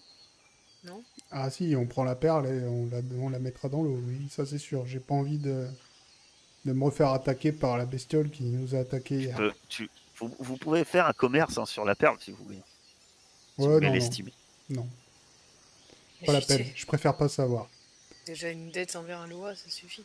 [0.84, 1.05] Non?
[1.30, 4.28] Ah si, on prend la perle et on la, on la mettra dans l'eau, oui,
[4.28, 4.87] ça c'est sûr.
[4.87, 5.66] J'ai pas envie de,
[6.66, 9.43] de me refaire attaquer par la bestiole qui nous a attaqué hier.
[9.68, 12.62] Tu- vous, vous pouvez faire un commerce hein, sur la perle si vous voulez.
[13.59, 13.91] Si vous Ouais, voulez
[14.69, 14.91] non,
[16.25, 16.67] pas la peine.
[16.75, 17.69] Je préfère pas savoir.
[18.27, 20.05] Déjà une dette envers un loi, ça suffit.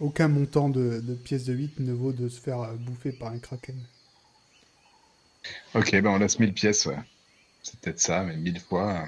[0.00, 3.32] Aucun montant de, de pièces de 8 ne vaut de se faire euh, bouffer par
[3.32, 3.88] un kraken.
[5.74, 6.98] Ok, ben on laisse 1000 pièces, ouais.
[7.62, 9.02] C'est peut-être ça, mais 1000 fois.
[9.04, 9.06] euh.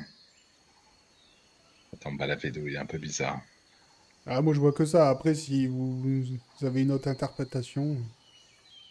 [1.95, 3.41] Attends, bah la vidéo est un peu bizarre.
[4.27, 5.09] Ah, moi je vois que ça.
[5.09, 7.97] Après, si vous, vous avez une autre interprétation,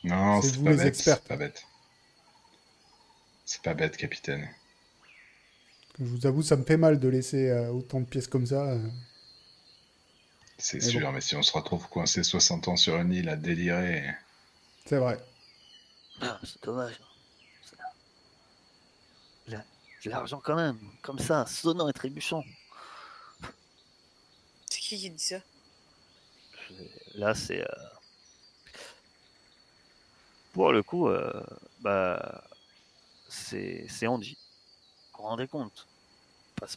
[0.04, 0.88] Non, C'est vous pas les bête.
[0.88, 1.18] experts.
[1.22, 1.64] C'est pas bête.
[3.46, 4.50] C'est pas bête, capitaine.
[6.00, 8.72] je vous avoue, ça me fait mal de laisser euh, autant de pièces comme ça.
[8.72, 8.90] euh.
[10.58, 11.12] C'est sûr, bon.
[11.12, 14.06] mais si on se retrouve coincé 60 ans sur une île à délirer.
[14.86, 15.20] C'est vrai.
[16.22, 17.00] Ah, c'est dommage.
[17.66, 19.60] C'est-
[20.10, 22.44] L'argent quand même, comme ça, sonnant et trébuchant.
[24.70, 25.38] C'est qui qui dit ça?
[27.16, 27.62] Là, c'est.
[27.62, 27.66] euh,
[30.54, 31.44] Pour le coup, euh,
[31.82, 32.44] bah.
[33.30, 34.38] C'est c'est Angie.
[35.14, 35.88] Vous vous rendez compte?
[36.56, 36.68] Pas,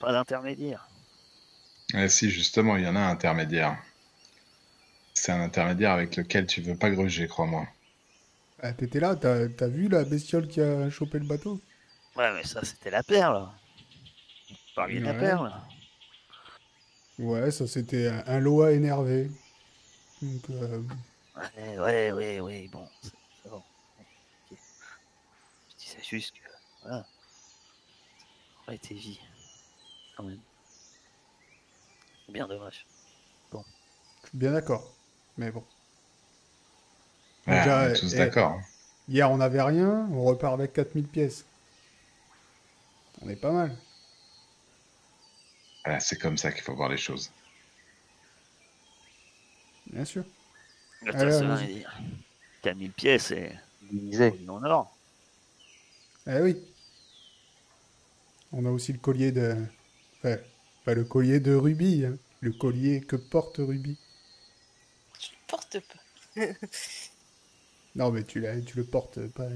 [0.00, 0.88] pas d'intermédiaire.
[1.94, 3.78] Eh si, justement, il y en a un intermédiaire.
[5.12, 7.68] C'est un intermédiaire avec lequel tu veux pas gruger, crois-moi.
[8.62, 11.60] Ah, T'étais là, t'as t'as vu la bestiole qui a chopé le bateau?
[12.16, 13.48] Ouais, mais ça, c'était la perle.
[14.50, 15.52] Vous parliez de la perle.
[17.18, 19.30] Ouais, ça c'était un, un Loa énervé.
[20.22, 20.82] Donc, euh,
[21.38, 23.62] Ouais, ouais, ouais, ouais, bon, c'est bon.
[24.00, 24.58] Ok.
[25.70, 26.48] Je disais juste que,
[26.82, 29.20] voilà, ça aurait été vie,
[30.16, 30.40] quand même.
[32.26, 32.86] C'est bien dommage.
[34.28, 34.92] suis bien d'accord.
[35.36, 35.64] Mais bon.
[37.46, 38.52] Ouais, Déjà, on est tous eh, d'accord.
[38.52, 38.62] hein.
[39.08, 41.44] Hier, on n'avait rien, on repart avec 4000 pièces.
[43.22, 43.76] On est pas mal.
[45.84, 47.30] Voilà, c'est comme ça qu'il faut voir les choses.
[49.86, 50.24] Bien sûr.
[51.02, 51.86] Il
[52.62, 53.52] Qu'à 1000 pièces et
[53.92, 54.34] Disait.
[54.40, 54.94] il en or.
[56.26, 56.56] Eh oui.
[58.52, 59.56] On a aussi le collier de.
[60.18, 60.36] Enfin,
[60.84, 62.16] pas le collier de Ruby, hein.
[62.40, 63.96] le collier que porte Ruby.
[65.20, 66.44] Je le porte pas.
[67.94, 69.48] Non, mais tu, l'as- tu le portes pas.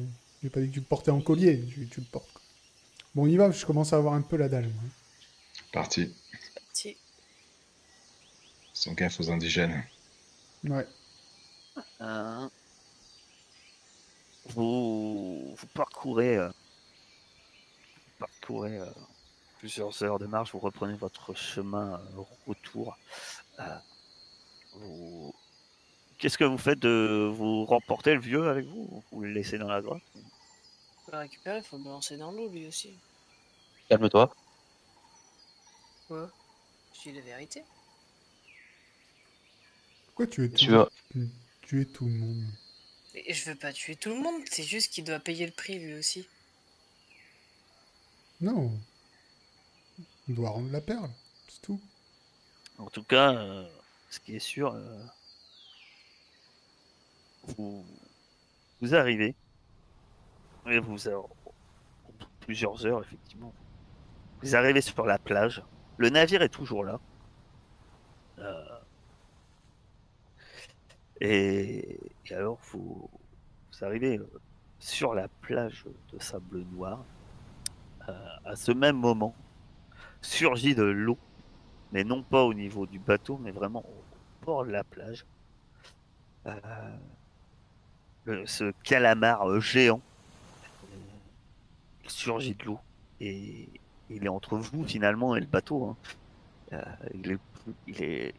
[0.42, 2.32] J'ai pas dit que tu le portais en collier, tu, tu le portes.
[2.32, 2.42] quoi.
[3.14, 4.68] Bon, on y va, je commence à avoir un peu la dalle.
[4.68, 4.82] moi.
[5.72, 6.14] Parti.
[6.72, 6.96] Si.
[8.72, 9.84] Son gaffe aux indigènes.
[10.64, 10.86] Ouais.
[12.00, 12.50] Hein.
[14.46, 18.86] Vous, vous parcourez, euh, vous parcourez euh,
[19.58, 22.96] plusieurs heures de marche, vous reprenez votre chemin euh, retour.
[23.60, 23.78] Euh,
[24.74, 25.34] vous-
[26.18, 28.88] Qu'est-ce que vous faites de vous remporter le vieux avec vous?
[28.92, 30.02] Ou Vous le laissez dans la grotte?
[31.04, 32.94] Faut le récupérer, faut le lancer dans l'eau lui aussi.
[33.88, 34.32] Calme-toi.
[36.06, 36.30] Quoi?
[36.94, 37.64] Je dis la vérité.
[40.06, 40.88] Pourquoi tu es tout, Tu veux-
[41.80, 42.44] tout le monde
[43.14, 45.78] Et je veux pas tuer tout le monde, c'est juste qu'il doit payer le prix
[45.78, 46.26] lui aussi.
[48.40, 48.70] Non.
[50.28, 51.10] On doit rendre la perle,
[51.48, 51.80] c'est tout.
[52.78, 53.68] En tout cas, euh,
[54.10, 55.04] ce qui est sûr, euh,
[57.44, 57.84] vous,
[58.80, 59.34] vous arrivez,
[60.66, 61.28] et vous, au
[62.06, 63.52] bout de plusieurs heures, effectivement,
[64.42, 65.62] vous arrivez sur la plage.
[65.96, 67.00] Le navire est toujours là.
[68.38, 68.78] Euh,
[71.24, 71.98] et,
[72.30, 73.08] alors, vous,
[73.80, 74.26] arrivez euh,
[74.78, 77.04] sur la plage de sable noir.
[78.08, 78.12] Euh,
[78.44, 79.34] à ce même moment,
[80.20, 81.18] surgit de l'eau
[81.92, 85.26] mais non pas au niveau du bateau, mais vraiment au bord de la plage.
[86.46, 86.96] Euh,
[88.46, 90.00] ce calamar géant
[92.06, 92.80] surgit de l'eau
[93.20, 93.68] et
[94.10, 95.96] il est entre vous finalement et le bateau.
[96.72, 96.82] hein.
[97.14, 97.38] Il,
[98.02, 98.34] est,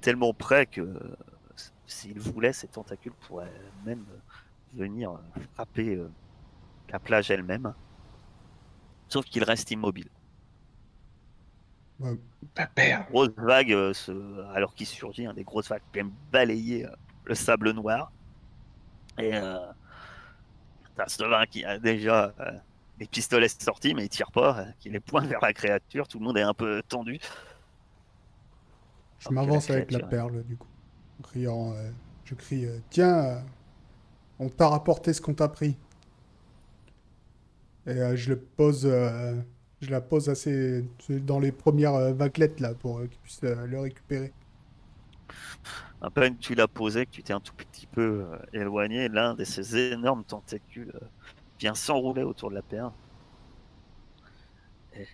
[0.00, 0.86] tellement près que
[1.90, 3.50] s'il voulait, ses tentacules pourraient
[3.84, 4.04] même
[4.74, 5.18] venir
[5.54, 6.08] frapper euh,
[6.90, 7.74] la plage elle-même.
[9.08, 10.08] Sauf qu'il reste immobile.
[11.98, 12.16] Ouais.
[12.54, 13.10] Pas perdre.
[13.10, 16.90] grosses vagues, euh, se- alors qu'il surgit, hein, des grosses vagues qui viennent balayer euh,
[17.24, 18.10] le sable noir.
[19.18, 19.58] Et euh,
[20.96, 22.52] t'as Stovin qui a déjà euh,
[22.98, 26.08] les pistolets sortis, mais il tire pas, euh, qui les pointe vers la créature.
[26.08, 27.18] Tout le monde est un peu tendu.
[29.18, 30.69] Je m'avance avec la perle, du coup.
[31.22, 31.90] Criant, euh,
[32.24, 33.40] je crie, euh, tiens, euh,
[34.38, 35.76] on t'a rapporté ce qu'on t'a pris.
[37.86, 43.18] Et je le pose, je la pose assez dans les premières vaguelettes là pour qu'ils
[43.18, 44.32] puissent le récupérer.
[46.02, 49.44] à peine tu l'as posé, que tu t'es un tout petit peu éloigné, l'un de
[49.44, 50.92] ces énormes tentacules
[51.58, 52.92] vient s'enrouler autour de la perle.
[54.94, 55.06] Et,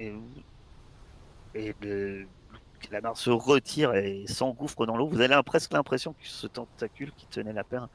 [0.00, 0.14] et,
[1.54, 1.74] et
[2.90, 5.08] la barre se retire et s'engouffre dans l'eau.
[5.08, 7.88] Vous avez presque l'impression que ce tentacule qui tenait la perle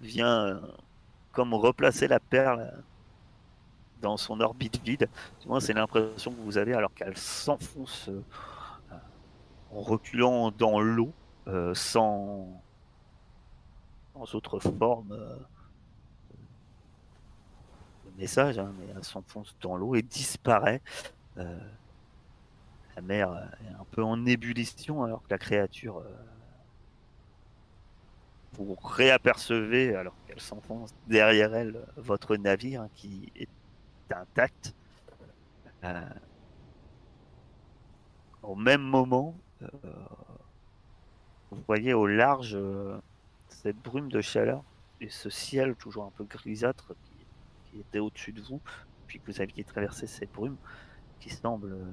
[0.00, 0.60] vient euh,
[1.32, 2.70] comme replacer la perle euh,
[4.00, 5.08] dans son orbite vide.
[5.40, 8.22] Du moins, c'est l'impression que vous avez alors qu'elle s'enfonce euh,
[9.72, 11.12] en reculant dans l'eau
[11.74, 12.62] sans,
[14.14, 15.18] sans autre forme
[18.04, 20.80] de message, hein, mais elle s'enfonce dans l'eau et disparaît.
[23.00, 26.10] Euh, la mer euh, est un peu en ébullition alors que la créature euh,
[28.54, 33.48] vous réapercevez alors qu'elle s'enfonce derrière elle euh, votre navire hein, qui est
[34.12, 34.74] intact.
[35.84, 36.00] Euh,
[38.42, 39.66] au même moment, euh,
[41.50, 42.98] vous voyez au large euh,
[43.48, 44.62] cette brume de chaleur
[45.00, 48.60] et ce ciel toujours un peu grisâtre qui, était au-dessus de vous,
[49.06, 50.56] puis que vous aviez traversé cette brume
[51.20, 51.84] qui semble euh,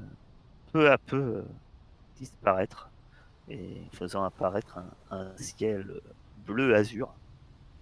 [0.71, 1.45] peu à peu euh,
[2.17, 2.89] disparaître
[3.49, 4.79] et faisant apparaître
[5.11, 6.01] un, ciel
[6.45, 7.13] bleu azur.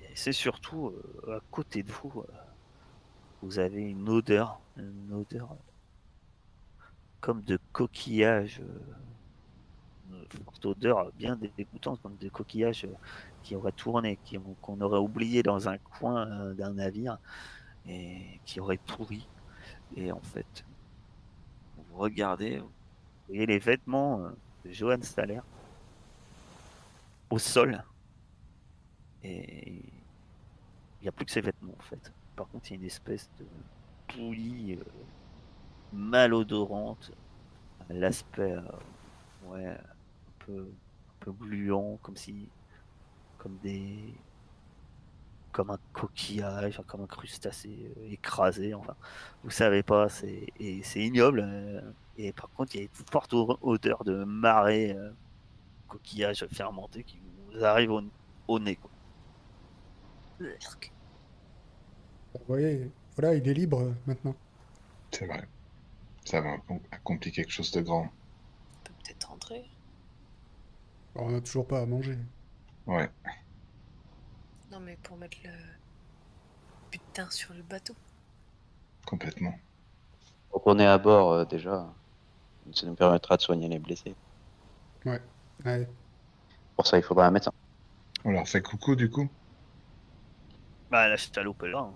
[0.01, 0.93] Et c'est surtout
[1.27, 2.33] euh, à côté de vous, euh,
[3.41, 5.55] vous avez une odeur, une odeur
[7.21, 12.87] comme de coquillage, euh, une forte odeur bien dégoûtante, comme des coquillages
[13.41, 17.17] qui auraient tourné, qui qu'on aurait oublié dans un coin d'un navire
[17.87, 19.27] et qui auraient pourri.
[19.95, 20.65] Et en fait,
[21.77, 22.69] vous regardez, vous
[23.27, 24.29] voyez les vêtements euh,
[24.65, 25.39] de Johan Staller
[27.29, 27.83] au sol.
[29.23, 32.11] Et il n'y a plus que ses vêtements en fait.
[32.35, 33.45] Par contre, il y a une espèce de
[34.13, 34.83] bouillie euh,
[35.93, 37.11] malodorante,
[37.89, 38.61] l'aspect euh,
[39.45, 42.49] ouais, un peu, un peu gluant, comme si,
[43.37, 44.13] comme des,
[45.51, 48.73] comme un coquillage, comme un crustacé euh, écrasé.
[48.73, 48.95] Enfin,
[49.43, 50.51] vous savez pas, c'est
[50.95, 51.93] ignoble.
[52.17, 55.11] Et par contre, il y a une forte odeur de marée, euh,
[55.87, 57.19] coquillage fermenté qui
[57.51, 58.01] vous arrive au,
[58.47, 58.75] au nez.
[58.77, 58.91] Quoi.
[60.39, 60.47] Vous
[62.47, 64.35] voyez, voilà, il est libre euh, maintenant.
[65.11, 65.47] C'est vrai.
[66.25, 68.03] Ça va com- accomplir quelque chose de grand.
[68.03, 69.69] On peut peut-être rentrer.
[71.15, 72.17] Alors, on n'a toujours pas à manger.
[72.87, 73.09] Ouais.
[74.71, 75.51] Non, mais pour mettre le
[76.91, 77.95] putain sur le bateau.
[79.05, 79.55] Complètement.
[80.51, 81.93] Donc on est à bord euh, déjà.
[82.73, 84.15] Ça nous permettra de soigner les blessés.
[85.63, 85.87] Allez.
[86.75, 87.51] Pour ça, il faudra un médecin.
[88.23, 89.29] On leur fait coucou du coup
[90.91, 91.79] Bah, la chaloupe est là.
[91.79, 91.93] hein.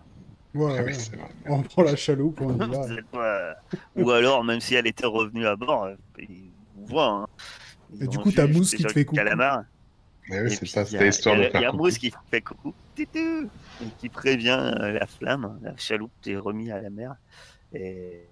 [0.55, 0.93] Ouais, Ah oui, ouais.
[0.93, 1.29] c'est vrai.
[1.47, 2.87] on prend la chaloupe, on y va.
[3.11, 3.55] Pas-
[3.95, 7.05] Ou alors, même si elle était revenue à bord, euh, ils vous voient.
[7.23, 7.27] hein.
[7.93, 9.15] Ils Et du coup, t'as Mousse qui te fait coucou.
[9.17, 9.63] calamar.
[10.29, 11.69] Mais oui, c'est ça, il y c'était a- histoire y de a- Il y faire
[11.69, 11.73] a.
[11.73, 13.07] Mousse qui fait coucou, et
[13.97, 15.59] qui prévient euh, la flamme.
[15.63, 17.15] La chaloupe est remise à la mer.
[17.73, 18.27] Et,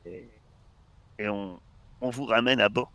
[1.20, 1.60] et on,
[2.02, 2.92] on vous ramène à bord.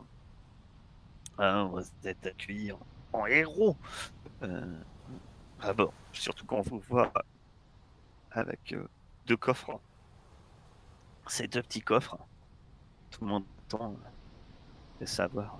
[1.38, 2.72] Hein, vous êtes accueillis
[3.12, 3.76] en, héros
[4.42, 4.80] euh,
[5.60, 5.94] à bord.
[6.12, 7.12] Surtout quand on vous voit
[8.30, 8.86] avec euh,
[9.26, 9.80] deux coffres.
[11.26, 12.18] Ces deux petits coffres.
[13.10, 13.96] Tout le monde attend
[15.00, 15.58] de savoir euh,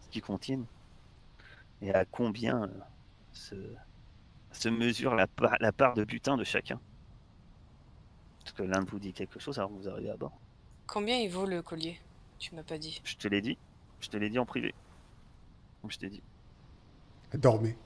[0.00, 0.66] ce qu'ils contiennent
[1.80, 2.70] et à combien
[3.32, 6.80] se, mesure la, part- de butin de chacun.
[8.40, 10.41] Parce que l'un de vous dit quelque chose alors vous arrivez à bord.
[10.86, 11.98] Combien il vaut le collier?
[12.38, 13.00] Tu m'as pas dit.
[13.04, 13.56] Je te l'ai dit.
[14.00, 14.74] Je te l'ai dit en privé.
[15.80, 16.22] Comme je t'ai dit.
[17.34, 17.76] Dormez.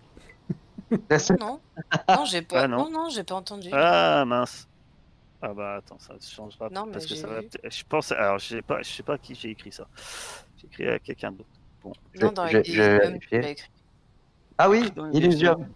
[1.41, 1.61] Non,
[2.09, 2.63] non, j'ai pas.
[2.63, 2.85] Ah, non.
[2.85, 3.69] non, non, j'ai pas entendu.
[3.73, 4.69] Ah mince.
[5.43, 7.41] Ah bah attends, ça ne changera Non, mais parce que ça va.
[7.65, 8.13] Je pense.
[8.13, 8.83] Alors je sais pas.
[8.83, 9.87] Je sais pas à qui j'ai écrit ça.
[10.57, 11.49] J'ai écrit à quelqu'un d'autre.
[11.83, 11.93] Bon.
[12.21, 13.71] non, dans je- les je l'as écrit.
[14.59, 15.69] Ah oui, Dans Illusium.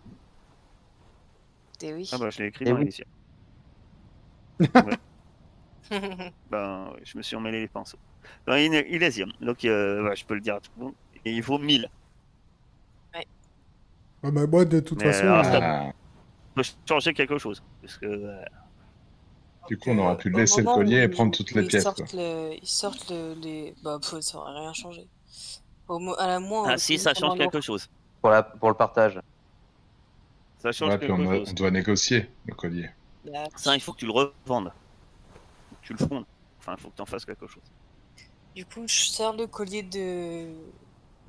[1.79, 2.09] T'es oui.
[2.13, 2.81] Ah bah je l'ai écrit Eh dans oui.
[2.81, 3.07] l'émission.
[5.91, 7.99] Ben, ouais, je me suis emmêlé les pinceaux.
[8.47, 11.33] Dans Ine- Elysium, donc euh, ouais, je peux le dire à tout le monde, et
[11.33, 11.89] il vaut 1000.
[14.23, 15.93] Ah bah, moi, de toute Mais façon, alors, euh, ça-
[16.53, 17.63] On peut changer quelque chose.
[17.81, 18.43] Parce que euh,
[19.69, 21.85] du coup, on aurait pu laisser le collier et prendre toutes les ils pièces.
[21.85, 22.21] Sortent Quoi.
[22.21, 23.75] le- Ils sortent le- les.
[23.83, 25.07] Bah, ça aurait rien changé.
[25.89, 26.69] Au mo- à la moins.
[26.69, 27.89] ah si, ça change quelque chose.
[28.21, 29.19] Pour, la, pour le partage.
[30.59, 31.49] Ça change Ouais, puis quelque on, chose.
[31.51, 32.91] on doit négocier le collier.
[33.25, 34.71] la- Ça, il faut que tu le revendes.
[35.91, 36.25] Tu le fondes.
[36.59, 37.63] Enfin, il faut que tu en fasses quelque chose.
[38.55, 40.55] Du coup, je sors le collier de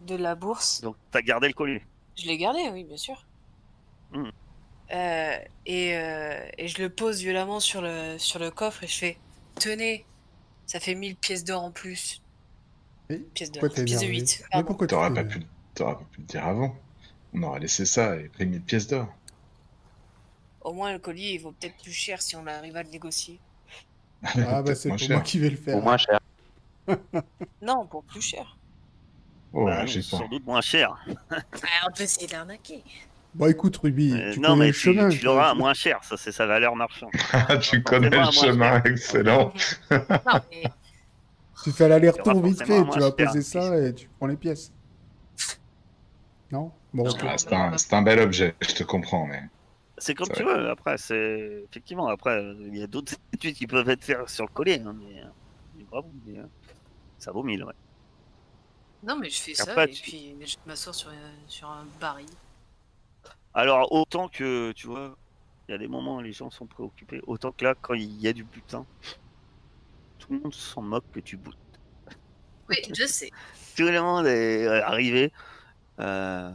[0.06, 0.82] de la bourse.
[0.82, 1.82] Donc, tu as gardé le collier.
[2.16, 3.26] Je l'ai gardé, oui, bien sûr.
[4.12, 4.30] Hmm.
[4.92, 8.98] Euh, et, euh, et je le pose violemment sur le, sur le coffre et je
[8.98, 9.18] fais
[9.56, 10.06] Tenez,
[10.66, 12.22] ça fait 1000 pièces d'or en plus.
[13.10, 14.44] oui, Pièces d'or, pièces de énervé 8.
[14.54, 15.46] Mais pourquoi tu T'aurais pas pu,
[15.76, 16.76] T'aurais pas pu le dire avant.
[17.34, 19.08] On aurait laissé ça et pris 1000 pièces d'or.
[20.62, 23.40] Au moins, le collier, il vaut peut-être plus cher si on arrive à le négocier.
[24.24, 25.10] Ah bah c'est pour cher.
[25.18, 25.82] moi qui vais le faire.
[25.82, 26.20] moins cher.
[27.62, 28.58] Non, pour plus cher.
[29.54, 30.28] Oh, Bah, j'ai sans pas.
[30.28, 30.96] doute moins cher.
[31.32, 31.38] Ah,
[31.88, 32.84] on peut essayer de l'arnaquer.
[33.34, 35.10] Bon écoute Ruby, Euh, tu non, connais mais le tu, chemin.
[35.10, 37.12] tu l'auras à moins cher, ça c'est sa valeur marchande.
[37.34, 39.54] Ah, tu connais le chemin, excellent.
[39.90, 40.00] non,
[40.52, 40.64] mais
[41.64, 44.72] Tu fais l'aller-retour vite fait, tu vas poser ça et tu prends les pièces.
[46.52, 46.72] Non?
[46.94, 47.06] Bon.
[47.22, 49.42] Ah, c'est un, c'est un bel objet, je te comprends, mais.
[50.02, 51.64] C'est comme tu veux, après, c'est.
[51.70, 54.94] Effectivement, après, il y a d'autres études qui peuvent être faites sur le collier, hein,
[54.94, 55.24] mais.
[55.24, 55.28] euh,
[55.76, 56.48] mais bravo, mais, euh,
[57.20, 57.74] ça vaut 1000, ouais.
[59.04, 61.86] non, mais je fais ça Après, et tu- puis je m'assois sur, un- sur un
[62.00, 62.30] baril.
[63.54, 65.16] Alors, autant que, tu vois,
[65.68, 68.20] il y a des moments où les gens sont préoccupés, autant que là, quand il
[68.22, 68.86] y a du butin,
[70.18, 71.58] tout le monde s'en moque que tu boutes.
[72.70, 73.30] Oui, je sais.
[73.76, 75.32] Tout le monde est euh, arrivé.
[76.00, 76.52] Euh,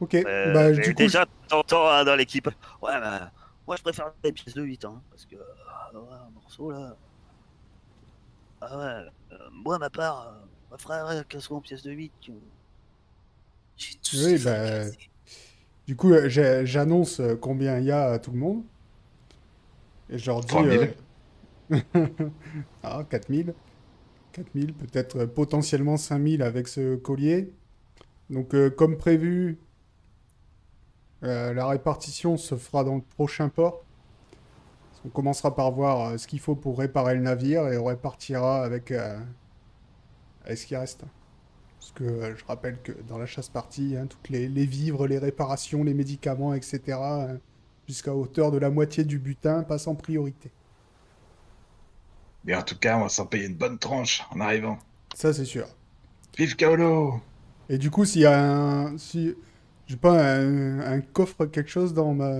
[0.00, 2.46] Ok, euh, bah du coup, déjà, t'entends hein, dans l'équipe.
[2.82, 3.32] Ouais, bah,
[3.66, 5.36] moi je préfère les pièces de 8, hein, parce que,
[5.68, 6.96] ah, ouais, un morceau là.
[8.60, 12.12] Ah ouais, euh, moi, ma part, euh, ma frère, qu'elle soit en pièces de 8.
[12.26, 12.32] que-
[13.76, 14.86] J'ai tout Oui, bah,
[15.86, 16.28] du coup euh,
[16.64, 18.64] j'annonce euh, combien il y a à tout le monde.
[20.08, 20.64] Et je leur dis...
[20.66, 20.66] 3000.
[20.66, 20.94] euh,
[22.82, 23.54] ah, 4000.
[24.32, 27.54] 4000, peut-être euh, potentiellement 5000 avec ce collier.
[28.30, 29.60] Donc euh, comme prévu,
[31.24, 33.82] euh, la répartition se fera dans le prochain port.
[35.06, 38.62] On commencera par voir euh, ce qu'il faut pour réparer le navire et on répartira
[38.62, 39.18] avec, euh,
[40.44, 41.04] avec ce qui reste.
[41.78, 45.18] Parce que je rappelle que dans la chasse partie, hein, toutes les, les vivres, les
[45.18, 46.98] réparations, les médicaments, etc.,
[47.86, 50.50] jusqu'à hauteur de la moitié du butin passent en priorité.
[52.44, 54.78] Mais en tout cas, on va s'en payer une bonne tranche en arrivant.
[55.14, 55.66] Ça, c'est sûr.
[56.36, 57.20] Vive Kaolo
[57.68, 58.98] Et du coup, s'il y a un.
[58.98, 59.34] Si,
[59.86, 62.30] j'ai pas un, un coffre, quelque chose dans ma,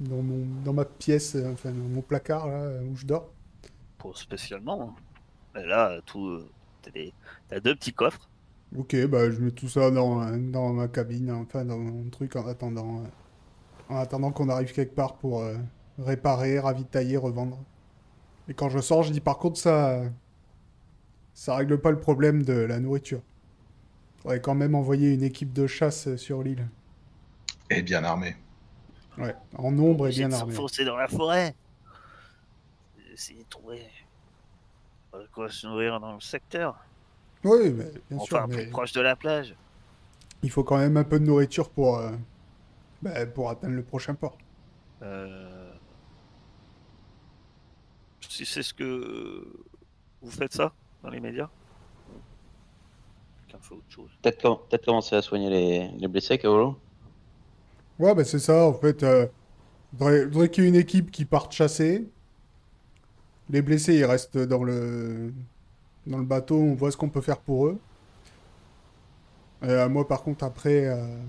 [0.00, 3.30] dans mon, dans ma pièce, euh, enfin, dans mon placard, là, où je dors.
[4.14, 4.94] Spécialement.
[5.54, 5.60] hein.
[5.66, 6.48] Là, tout, euh,
[6.82, 7.14] t'as des-
[7.62, 8.28] deux petits coffres.
[8.76, 12.36] Ok, bah, je mets tout ça dans, euh, dans ma cabine, enfin, dans mon truc
[12.36, 13.08] en attendant, euh,
[13.88, 15.56] en attendant qu'on arrive quelque part pour euh,
[15.98, 17.58] réparer, ravitailler, revendre.
[18.48, 20.02] Et quand je sors, je dis par contre, ça.
[21.34, 23.20] Ça règle pas le problème de la nourriture.
[24.24, 26.66] Faudrait quand même envoyer une équipe de chasse sur l'île.
[27.68, 28.34] Et bien armé.
[29.18, 30.54] Ouais, en nombre et bien de armé.
[30.54, 31.54] s'enfoncer dans la forêt.
[33.12, 33.82] Essayer de trouver
[35.14, 36.74] euh, quoi se nourrir dans le secteur.
[37.44, 39.54] Oui, mais bien sûr, Enfin, mais plus proche de la plage.
[40.42, 42.10] il faut quand même un peu de nourriture pour, euh,
[43.02, 44.38] bah, pour atteindre le prochain port.
[45.02, 45.70] Euh,
[48.30, 49.46] Si c'est ce que
[50.22, 50.72] vous faites ça
[51.02, 51.50] dans les médias?
[53.70, 54.10] Autre chose.
[54.22, 56.76] Peut-être com- peut-être commencer à soigner les, les blessés, Kaolo.
[57.98, 59.02] Ouais, bah c'est ça, en fait.
[59.02, 59.26] Euh,
[59.96, 62.08] faudrait, faudrait qu'il y ait une équipe qui parte chasser.
[63.50, 65.32] Les blessés, ils restent dans le,
[66.06, 67.78] dans le bateau, on voit ce qu'on peut faire pour eux.
[69.62, 71.22] Euh, moi, par contre, après, euh,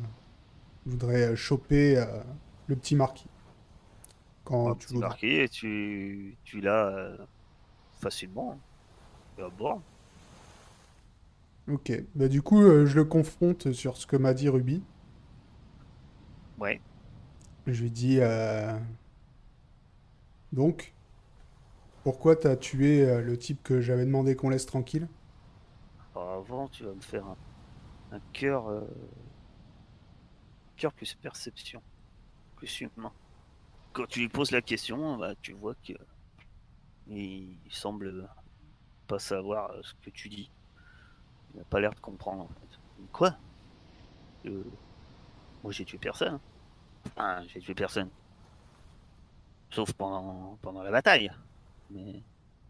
[0.85, 2.05] je voudrais choper euh,
[2.67, 3.29] le petit marquis.
[4.43, 7.17] Quand Un tu marqué et tu, tu l'as euh,
[8.01, 8.57] facilement.
[9.37, 9.81] Et à bord.
[11.67, 14.83] Ok, bah du coup, euh, je le confronte sur ce que m'a dit Ruby.
[16.57, 16.81] Ouais.
[17.67, 18.79] Je lui dis euh,
[20.51, 20.95] Donc,
[22.03, 25.09] pourquoi t'as tué euh, le type que j'avais demandé qu'on laisse tranquille?
[26.15, 27.37] Alors avant, tu vas me faire un,
[28.11, 28.69] un cœur.
[28.69, 28.81] euh,
[30.77, 31.83] Cœur plus perception.
[32.55, 33.13] Plus humain.
[33.93, 35.93] Quand tu lui poses la question, bah, tu vois que.
[37.07, 38.29] Il, semble
[39.07, 40.51] pas savoir ce que tu dis.
[41.55, 42.79] Il n'a pas l'air de comprendre en fait.
[43.11, 43.39] Quoi?
[44.45, 44.63] Euh,
[45.63, 46.39] Moi j'ai tué personne.
[47.15, 48.11] Enfin, j'ai tué personne.
[49.69, 51.31] Sauf pendant, pendant la bataille.
[51.89, 52.23] Mais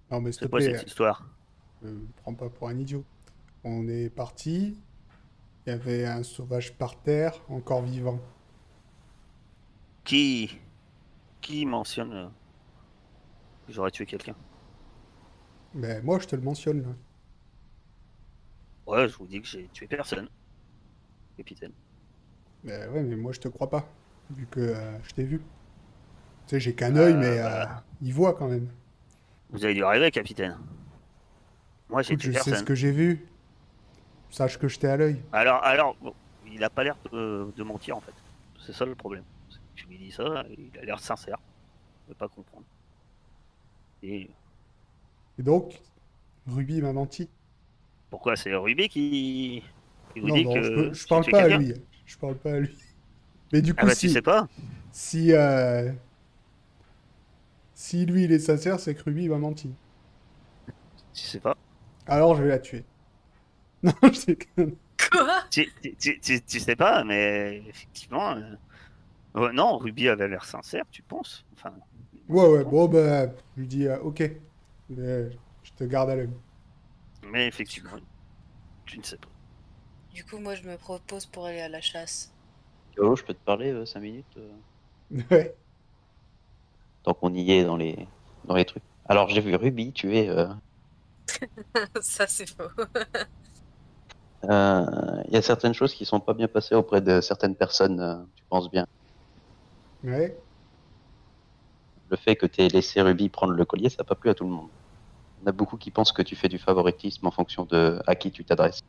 [0.09, 1.29] Non, mais c'est quoi plaît, cette histoire?
[1.83, 3.05] euh, me prends pas pour un idiot.
[3.63, 4.83] On est parti,
[5.67, 8.19] il y avait un sauvage par terre, encore vivant.
[10.05, 10.61] Qui
[11.41, 12.29] qui mentionne euh,
[13.67, 14.35] que j'aurais tué quelqu'un?
[15.73, 16.95] Ben, moi, je te le mentionne, là.
[18.87, 20.29] Ouais, je vous dis que j'ai tué personne.
[21.37, 21.73] Capitaine.
[22.63, 23.87] Ben ouais, mais moi, je te crois pas,
[24.31, 25.39] vu que euh, je t'ai vu.
[25.39, 25.43] Tu
[26.51, 27.61] sais, j'ai qu'un œil, Euh, mais bah.
[27.63, 28.69] euh, il voit quand même.
[29.51, 30.57] Vous avez dû rêver, capitaine.
[31.89, 33.27] Moi, j'ai tué je sais ce que j'ai vu.
[34.31, 35.21] Sache que je t'ai à l'œil.
[35.31, 36.13] Alors, alors, bon,
[36.47, 38.13] il a pas l'air de, de mentir en fait.
[38.65, 39.23] C'est ça le problème.
[39.75, 41.37] Tu lui dis ça, il a l'air sincère.
[42.05, 42.65] Il veut pas comprendre.
[44.03, 44.29] Et
[45.37, 45.81] Et donc,
[46.47, 47.29] Ruby m'a menti.
[48.15, 49.63] Pourquoi c'est Ruby qui
[50.15, 51.73] Il vous Non, dit non, que je, peux- je parle pas à lui.
[52.05, 52.77] Je parle pas à lui.
[53.51, 54.47] Mais du coup, Ah bah si, tu sais pas.
[54.91, 55.91] si, euh,
[57.75, 59.71] si lui il est sincère, c'est que Ruby il va mentir.
[61.13, 61.57] Tu sais pas.
[62.07, 62.85] Alors je vais la tuer.
[63.83, 64.77] Non, je sais que...
[64.97, 65.43] Quoi?
[65.49, 68.35] Tu, tu, tu, tu- tu sais pas, mais effectivement.
[69.35, 71.45] euh, non, Ruby avait l'air sincère, tu penses?
[71.53, 71.75] Enfin,
[72.27, 74.23] Ouais, ouais, bon, bah, je lui dis, euh, ok.
[74.89, 75.29] Mais
[75.63, 76.29] je te garde à l'œil.
[77.31, 77.97] Mais effectivement,
[78.85, 79.27] tu ne sais pas.
[80.13, 82.31] Du coup, moi, je me propose pour aller à la chasse.
[82.95, 84.51] Kaolo, je peux te parler 5 minutes euh,
[85.31, 85.55] Ouais.
[87.03, 88.07] Tant qu'on y est dans les,
[88.45, 88.83] dans les trucs.
[89.07, 90.29] Alors, j'ai vu Ruby tuer.
[90.29, 90.47] euh,
[92.01, 92.69] Ça, c'est faux.
[94.45, 97.99] euh, Il y a certaines choses qui sont pas bien passées auprès de certaines personnes,
[97.99, 98.85] euh, tu penses bien.
[100.03, 100.35] Ouais.
[102.09, 104.33] Le fait que tu aies laissé Ruby prendre le collier, ça n'a pas plu à
[104.33, 104.69] tout le monde.
[105.45, 108.15] Y en a beaucoup qui pensent que tu fais du favoritisme en fonction de à
[108.15, 108.81] qui tu t'adresses.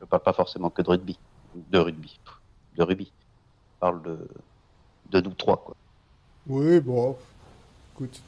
[0.00, 1.18] Je parle pas forcément que de rugby.
[1.70, 2.20] De rugby.
[2.76, 3.06] De rugby.
[3.06, 4.28] Je parle de,
[5.10, 5.74] de nous trois, quoi.
[6.46, 7.16] Oui, bon.
[7.94, 8.20] Écoute.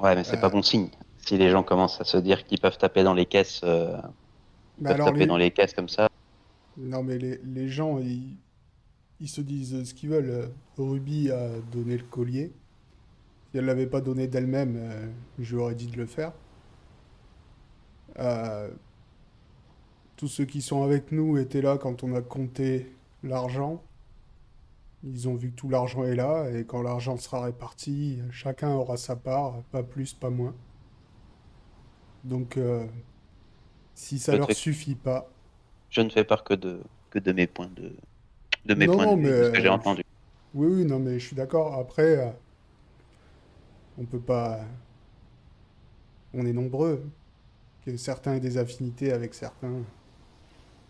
[0.00, 0.40] Ouais, mais c'est Euh.
[0.40, 0.88] pas bon signe.
[1.18, 3.96] Si les gens commencent à se dire qu'ils peuvent taper dans les caisses, euh,
[4.82, 6.08] peuvent taper les- dans les caisses comme ça.
[6.76, 8.34] Non, mais les, les gens, ils,
[9.20, 10.50] ils se disent ce qu'ils veulent.
[10.76, 12.52] Ruby a donné le collier.
[13.52, 15.06] Si elle l'avait pas donné d'elle-même, euh,
[15.38, 16.32] je lui aurais dit de le faire.
[18.18, 18.70] Euh,
[20.16, 22.92] tous ceux qui sont avec nous étaient là quand on a compté
[23.22, 23.82] l'argent.
[25.04, 28.96] Ils ont vu que tout l'argent est là, et quand l'argent sera réparti, chacun aura
[28.96, 30.54] sa part, pas plus, pas moins.
[32.24, 32.86] Donc, euh,
[33.94, 35.30] si ça Le leur suffit pas,
[35.90, 37.96] Je ne fais part que de, que de mes points de,
[38.66, 40.02] de mes Non, points non, de vue, mais, de ce que j'ai entendu.
[40.54, 41.74] Oui, oui, non, mais je suis d'accord.
[41.78, 42.30] Après, euh,
[43.98, 44.60] on peut pas.
[46.34, 47.02] On est nombreux.
[47.84, 49.82] Que certains aient des affinités avec certains.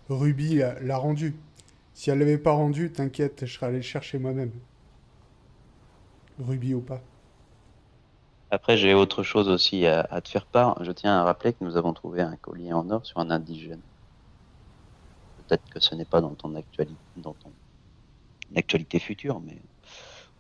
[0.09, 1.35] Ruby l'a rendu.
[1.93, 4.53] Si elle l'avait pas rendu, t'inquiète, je serais allé le chercher moi-même.
[6.39, 7.01] Ruby ou pas.
[8.51, 10.83] Après, j'ai autre chose aussi à, à te faire part.
[10.85, 13.81] Je tiens à rappeler que nous avons trouvé un collier en or sur un indigène.
[15.39, 17.53] Peut-être que ce n'est pas dans ton actualité, dans ton
[18.57, 19.59] actualité future, mais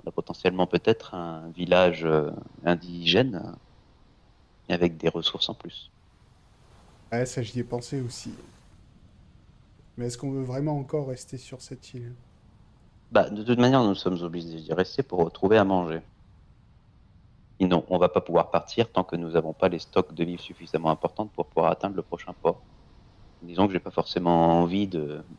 [0.05, 2.30] on a potentiellement peut-être un village euh,
[2.64, 5.90] indigène euh, avec des ressources en plus.
[7.12, 8.30] Ouais, ça, j'y ai pensé aussi.
[9.96, 12.12] Mais est-ce qu'on veut vraiment encore rester sur cette île?
[13.11, 16.00] Bah, de toute manière, nous sommes obligés d'y rester pour trouver à manger.
[17.61, 20.24] Et non, on va pas pouvoir partir tant que nous n'avons pas les stocks de
[20.24, 22.61] vivres suffisamment importants pour pouvoir atteindre le prochain port.
[23.42, 24.88] Disons que j'ai pas forcément envie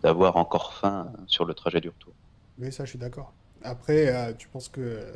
[0.01, 2.13] d'avoir encore faim sur le trajet du retour.
[2.57, 3.33] Oui, ça, je suis d'accord.
[3.63, 5.13] Après, euh, tu penses que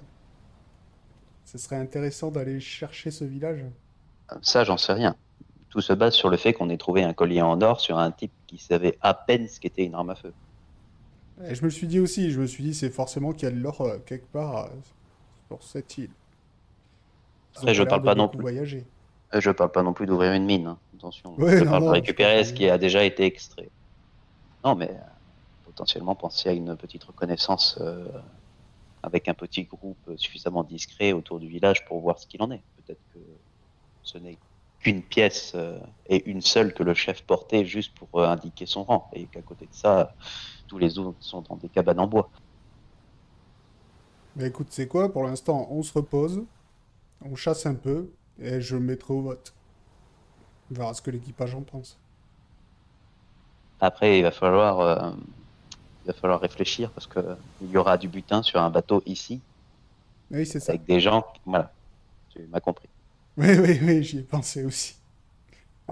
[1.46, 3.66] ce serait intéressant d'aller chercher ce village?
[4.42, 5.16] Ça, j'en sais rien.
[5.70, 8.12] Tout se base sur le fait qu'on ait trouvé un collier en or sur un
[8.12, 10.34] type qui savait à peine ce qu'était une arme à feu.
[11.46, 13.56] Et je me suis dit aussi, je me suis dit, c'est forcément qu'il y a
[13.56, 14.70] de l'or euh, quelque part euh,
[15.48, 16.10] sur cette île.
[17.56, 18.42] Après, je parle pas non plus.
[18.42, 18.86] voyager.
[19.34, 20.78] Euh, Je parle pas non plus d'ouvrir une mine, hein.
[20.98, 21.34] attention.
[21.40, 23.70] Ouais, je non, parle non, de récupérer ce qui a déjà été extrait.
[24.66, 25.00] Non, mais euh,
[25.66, 28.08] potentiellement penser à une petite reconnaissance euh,
[29.04, 32.62] avec un petit groupe suffisamment discret autour du village pour voir ce qu'il en est.
[32.78, 33.20] Peut-être que
[34.04, 34.38] ce n'est
[34.80, 38.84] qu'une pièce euh, et une seule que le chef portait juste pour euh, indiquer son
[38.84, 40.16] rang, et qu'à côté de ça,
[40.68, 42.30] tous les autres sont dans des cabanes en bois.
[44.36, 45.12] Mais écoute, c'est quoi?
[45.12, 46.46] Pour l'instant, on se repose,
[47.22, 48.10] on chasse un peu,
[48.40, 49.54] et je le mettrai au vote.
[50.72, 52.00] On verra ce que l'équipage en pense.
[53.82, 55.12] Après, il va falloir, euh,
[56.04, 57.20] il va falloir réfléchir parce que
[57.62, 59.42] il y aura du butin sur un bateau ici
[60.32, 60.74] Oui, c'est ça.
[60.74, 61.26] avec des gens.
[61.46, 61.72] Voilà,
[62.30, 62.90] tu m'as compris.
[63.40, 64.96] Oui, oui, oui, j'y ai pensé aussi.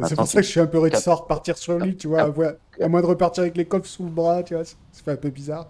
[0.04, 2.22] C'est pour ça que je suis un peu réticent à repartir sur l'île, tu vois,
[2.22, 5.18] à, moins de repartir avec les coffres sous le bras, tu vois, ça fait un
[5.18, 5.68] peu bizarre.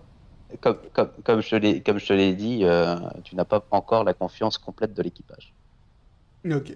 [0.59, 3.63] Comme, comme, comme je te l'ai, comme je te l'ai dit, euh, tu n'as pas
[3.69, 5.53] encore la confiance complète de l'équipage.
[6.49, 6.75] Ok.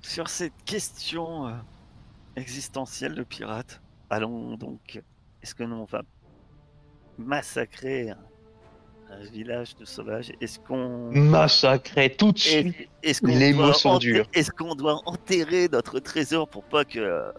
[0.00, 1.52] Sur cette question euh,
[2.36, 5.02] existentielle de pirate, allons donc.
[5.42, 6.02] Est-ce que nous on va
[7.18, 8.14] massacrer
[9.10, 13.72] un, village de sauvages Est-ce qu'on Massacrer tout de est- est-ce qu'on Les doit mots
[13.72, 14.26] sont durs.
[14.34, 17.30] Est-ce qu'on doit enterrer notre trésor pour pas que euh,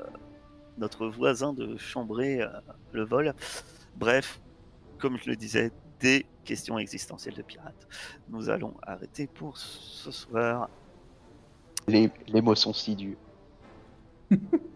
[0.77, 2.47] notre voisin de Chambray euh,
[2.91, 3.33] le vole?
[3.95, 4.39] Bref,
[4.99, 7.87] comme je le disais, des questions existentielles de pirates.
[8.29, 10.69] Nous allons arrêter pour ce soir.
[11.87, 13.17] Les, les mots sont si durs.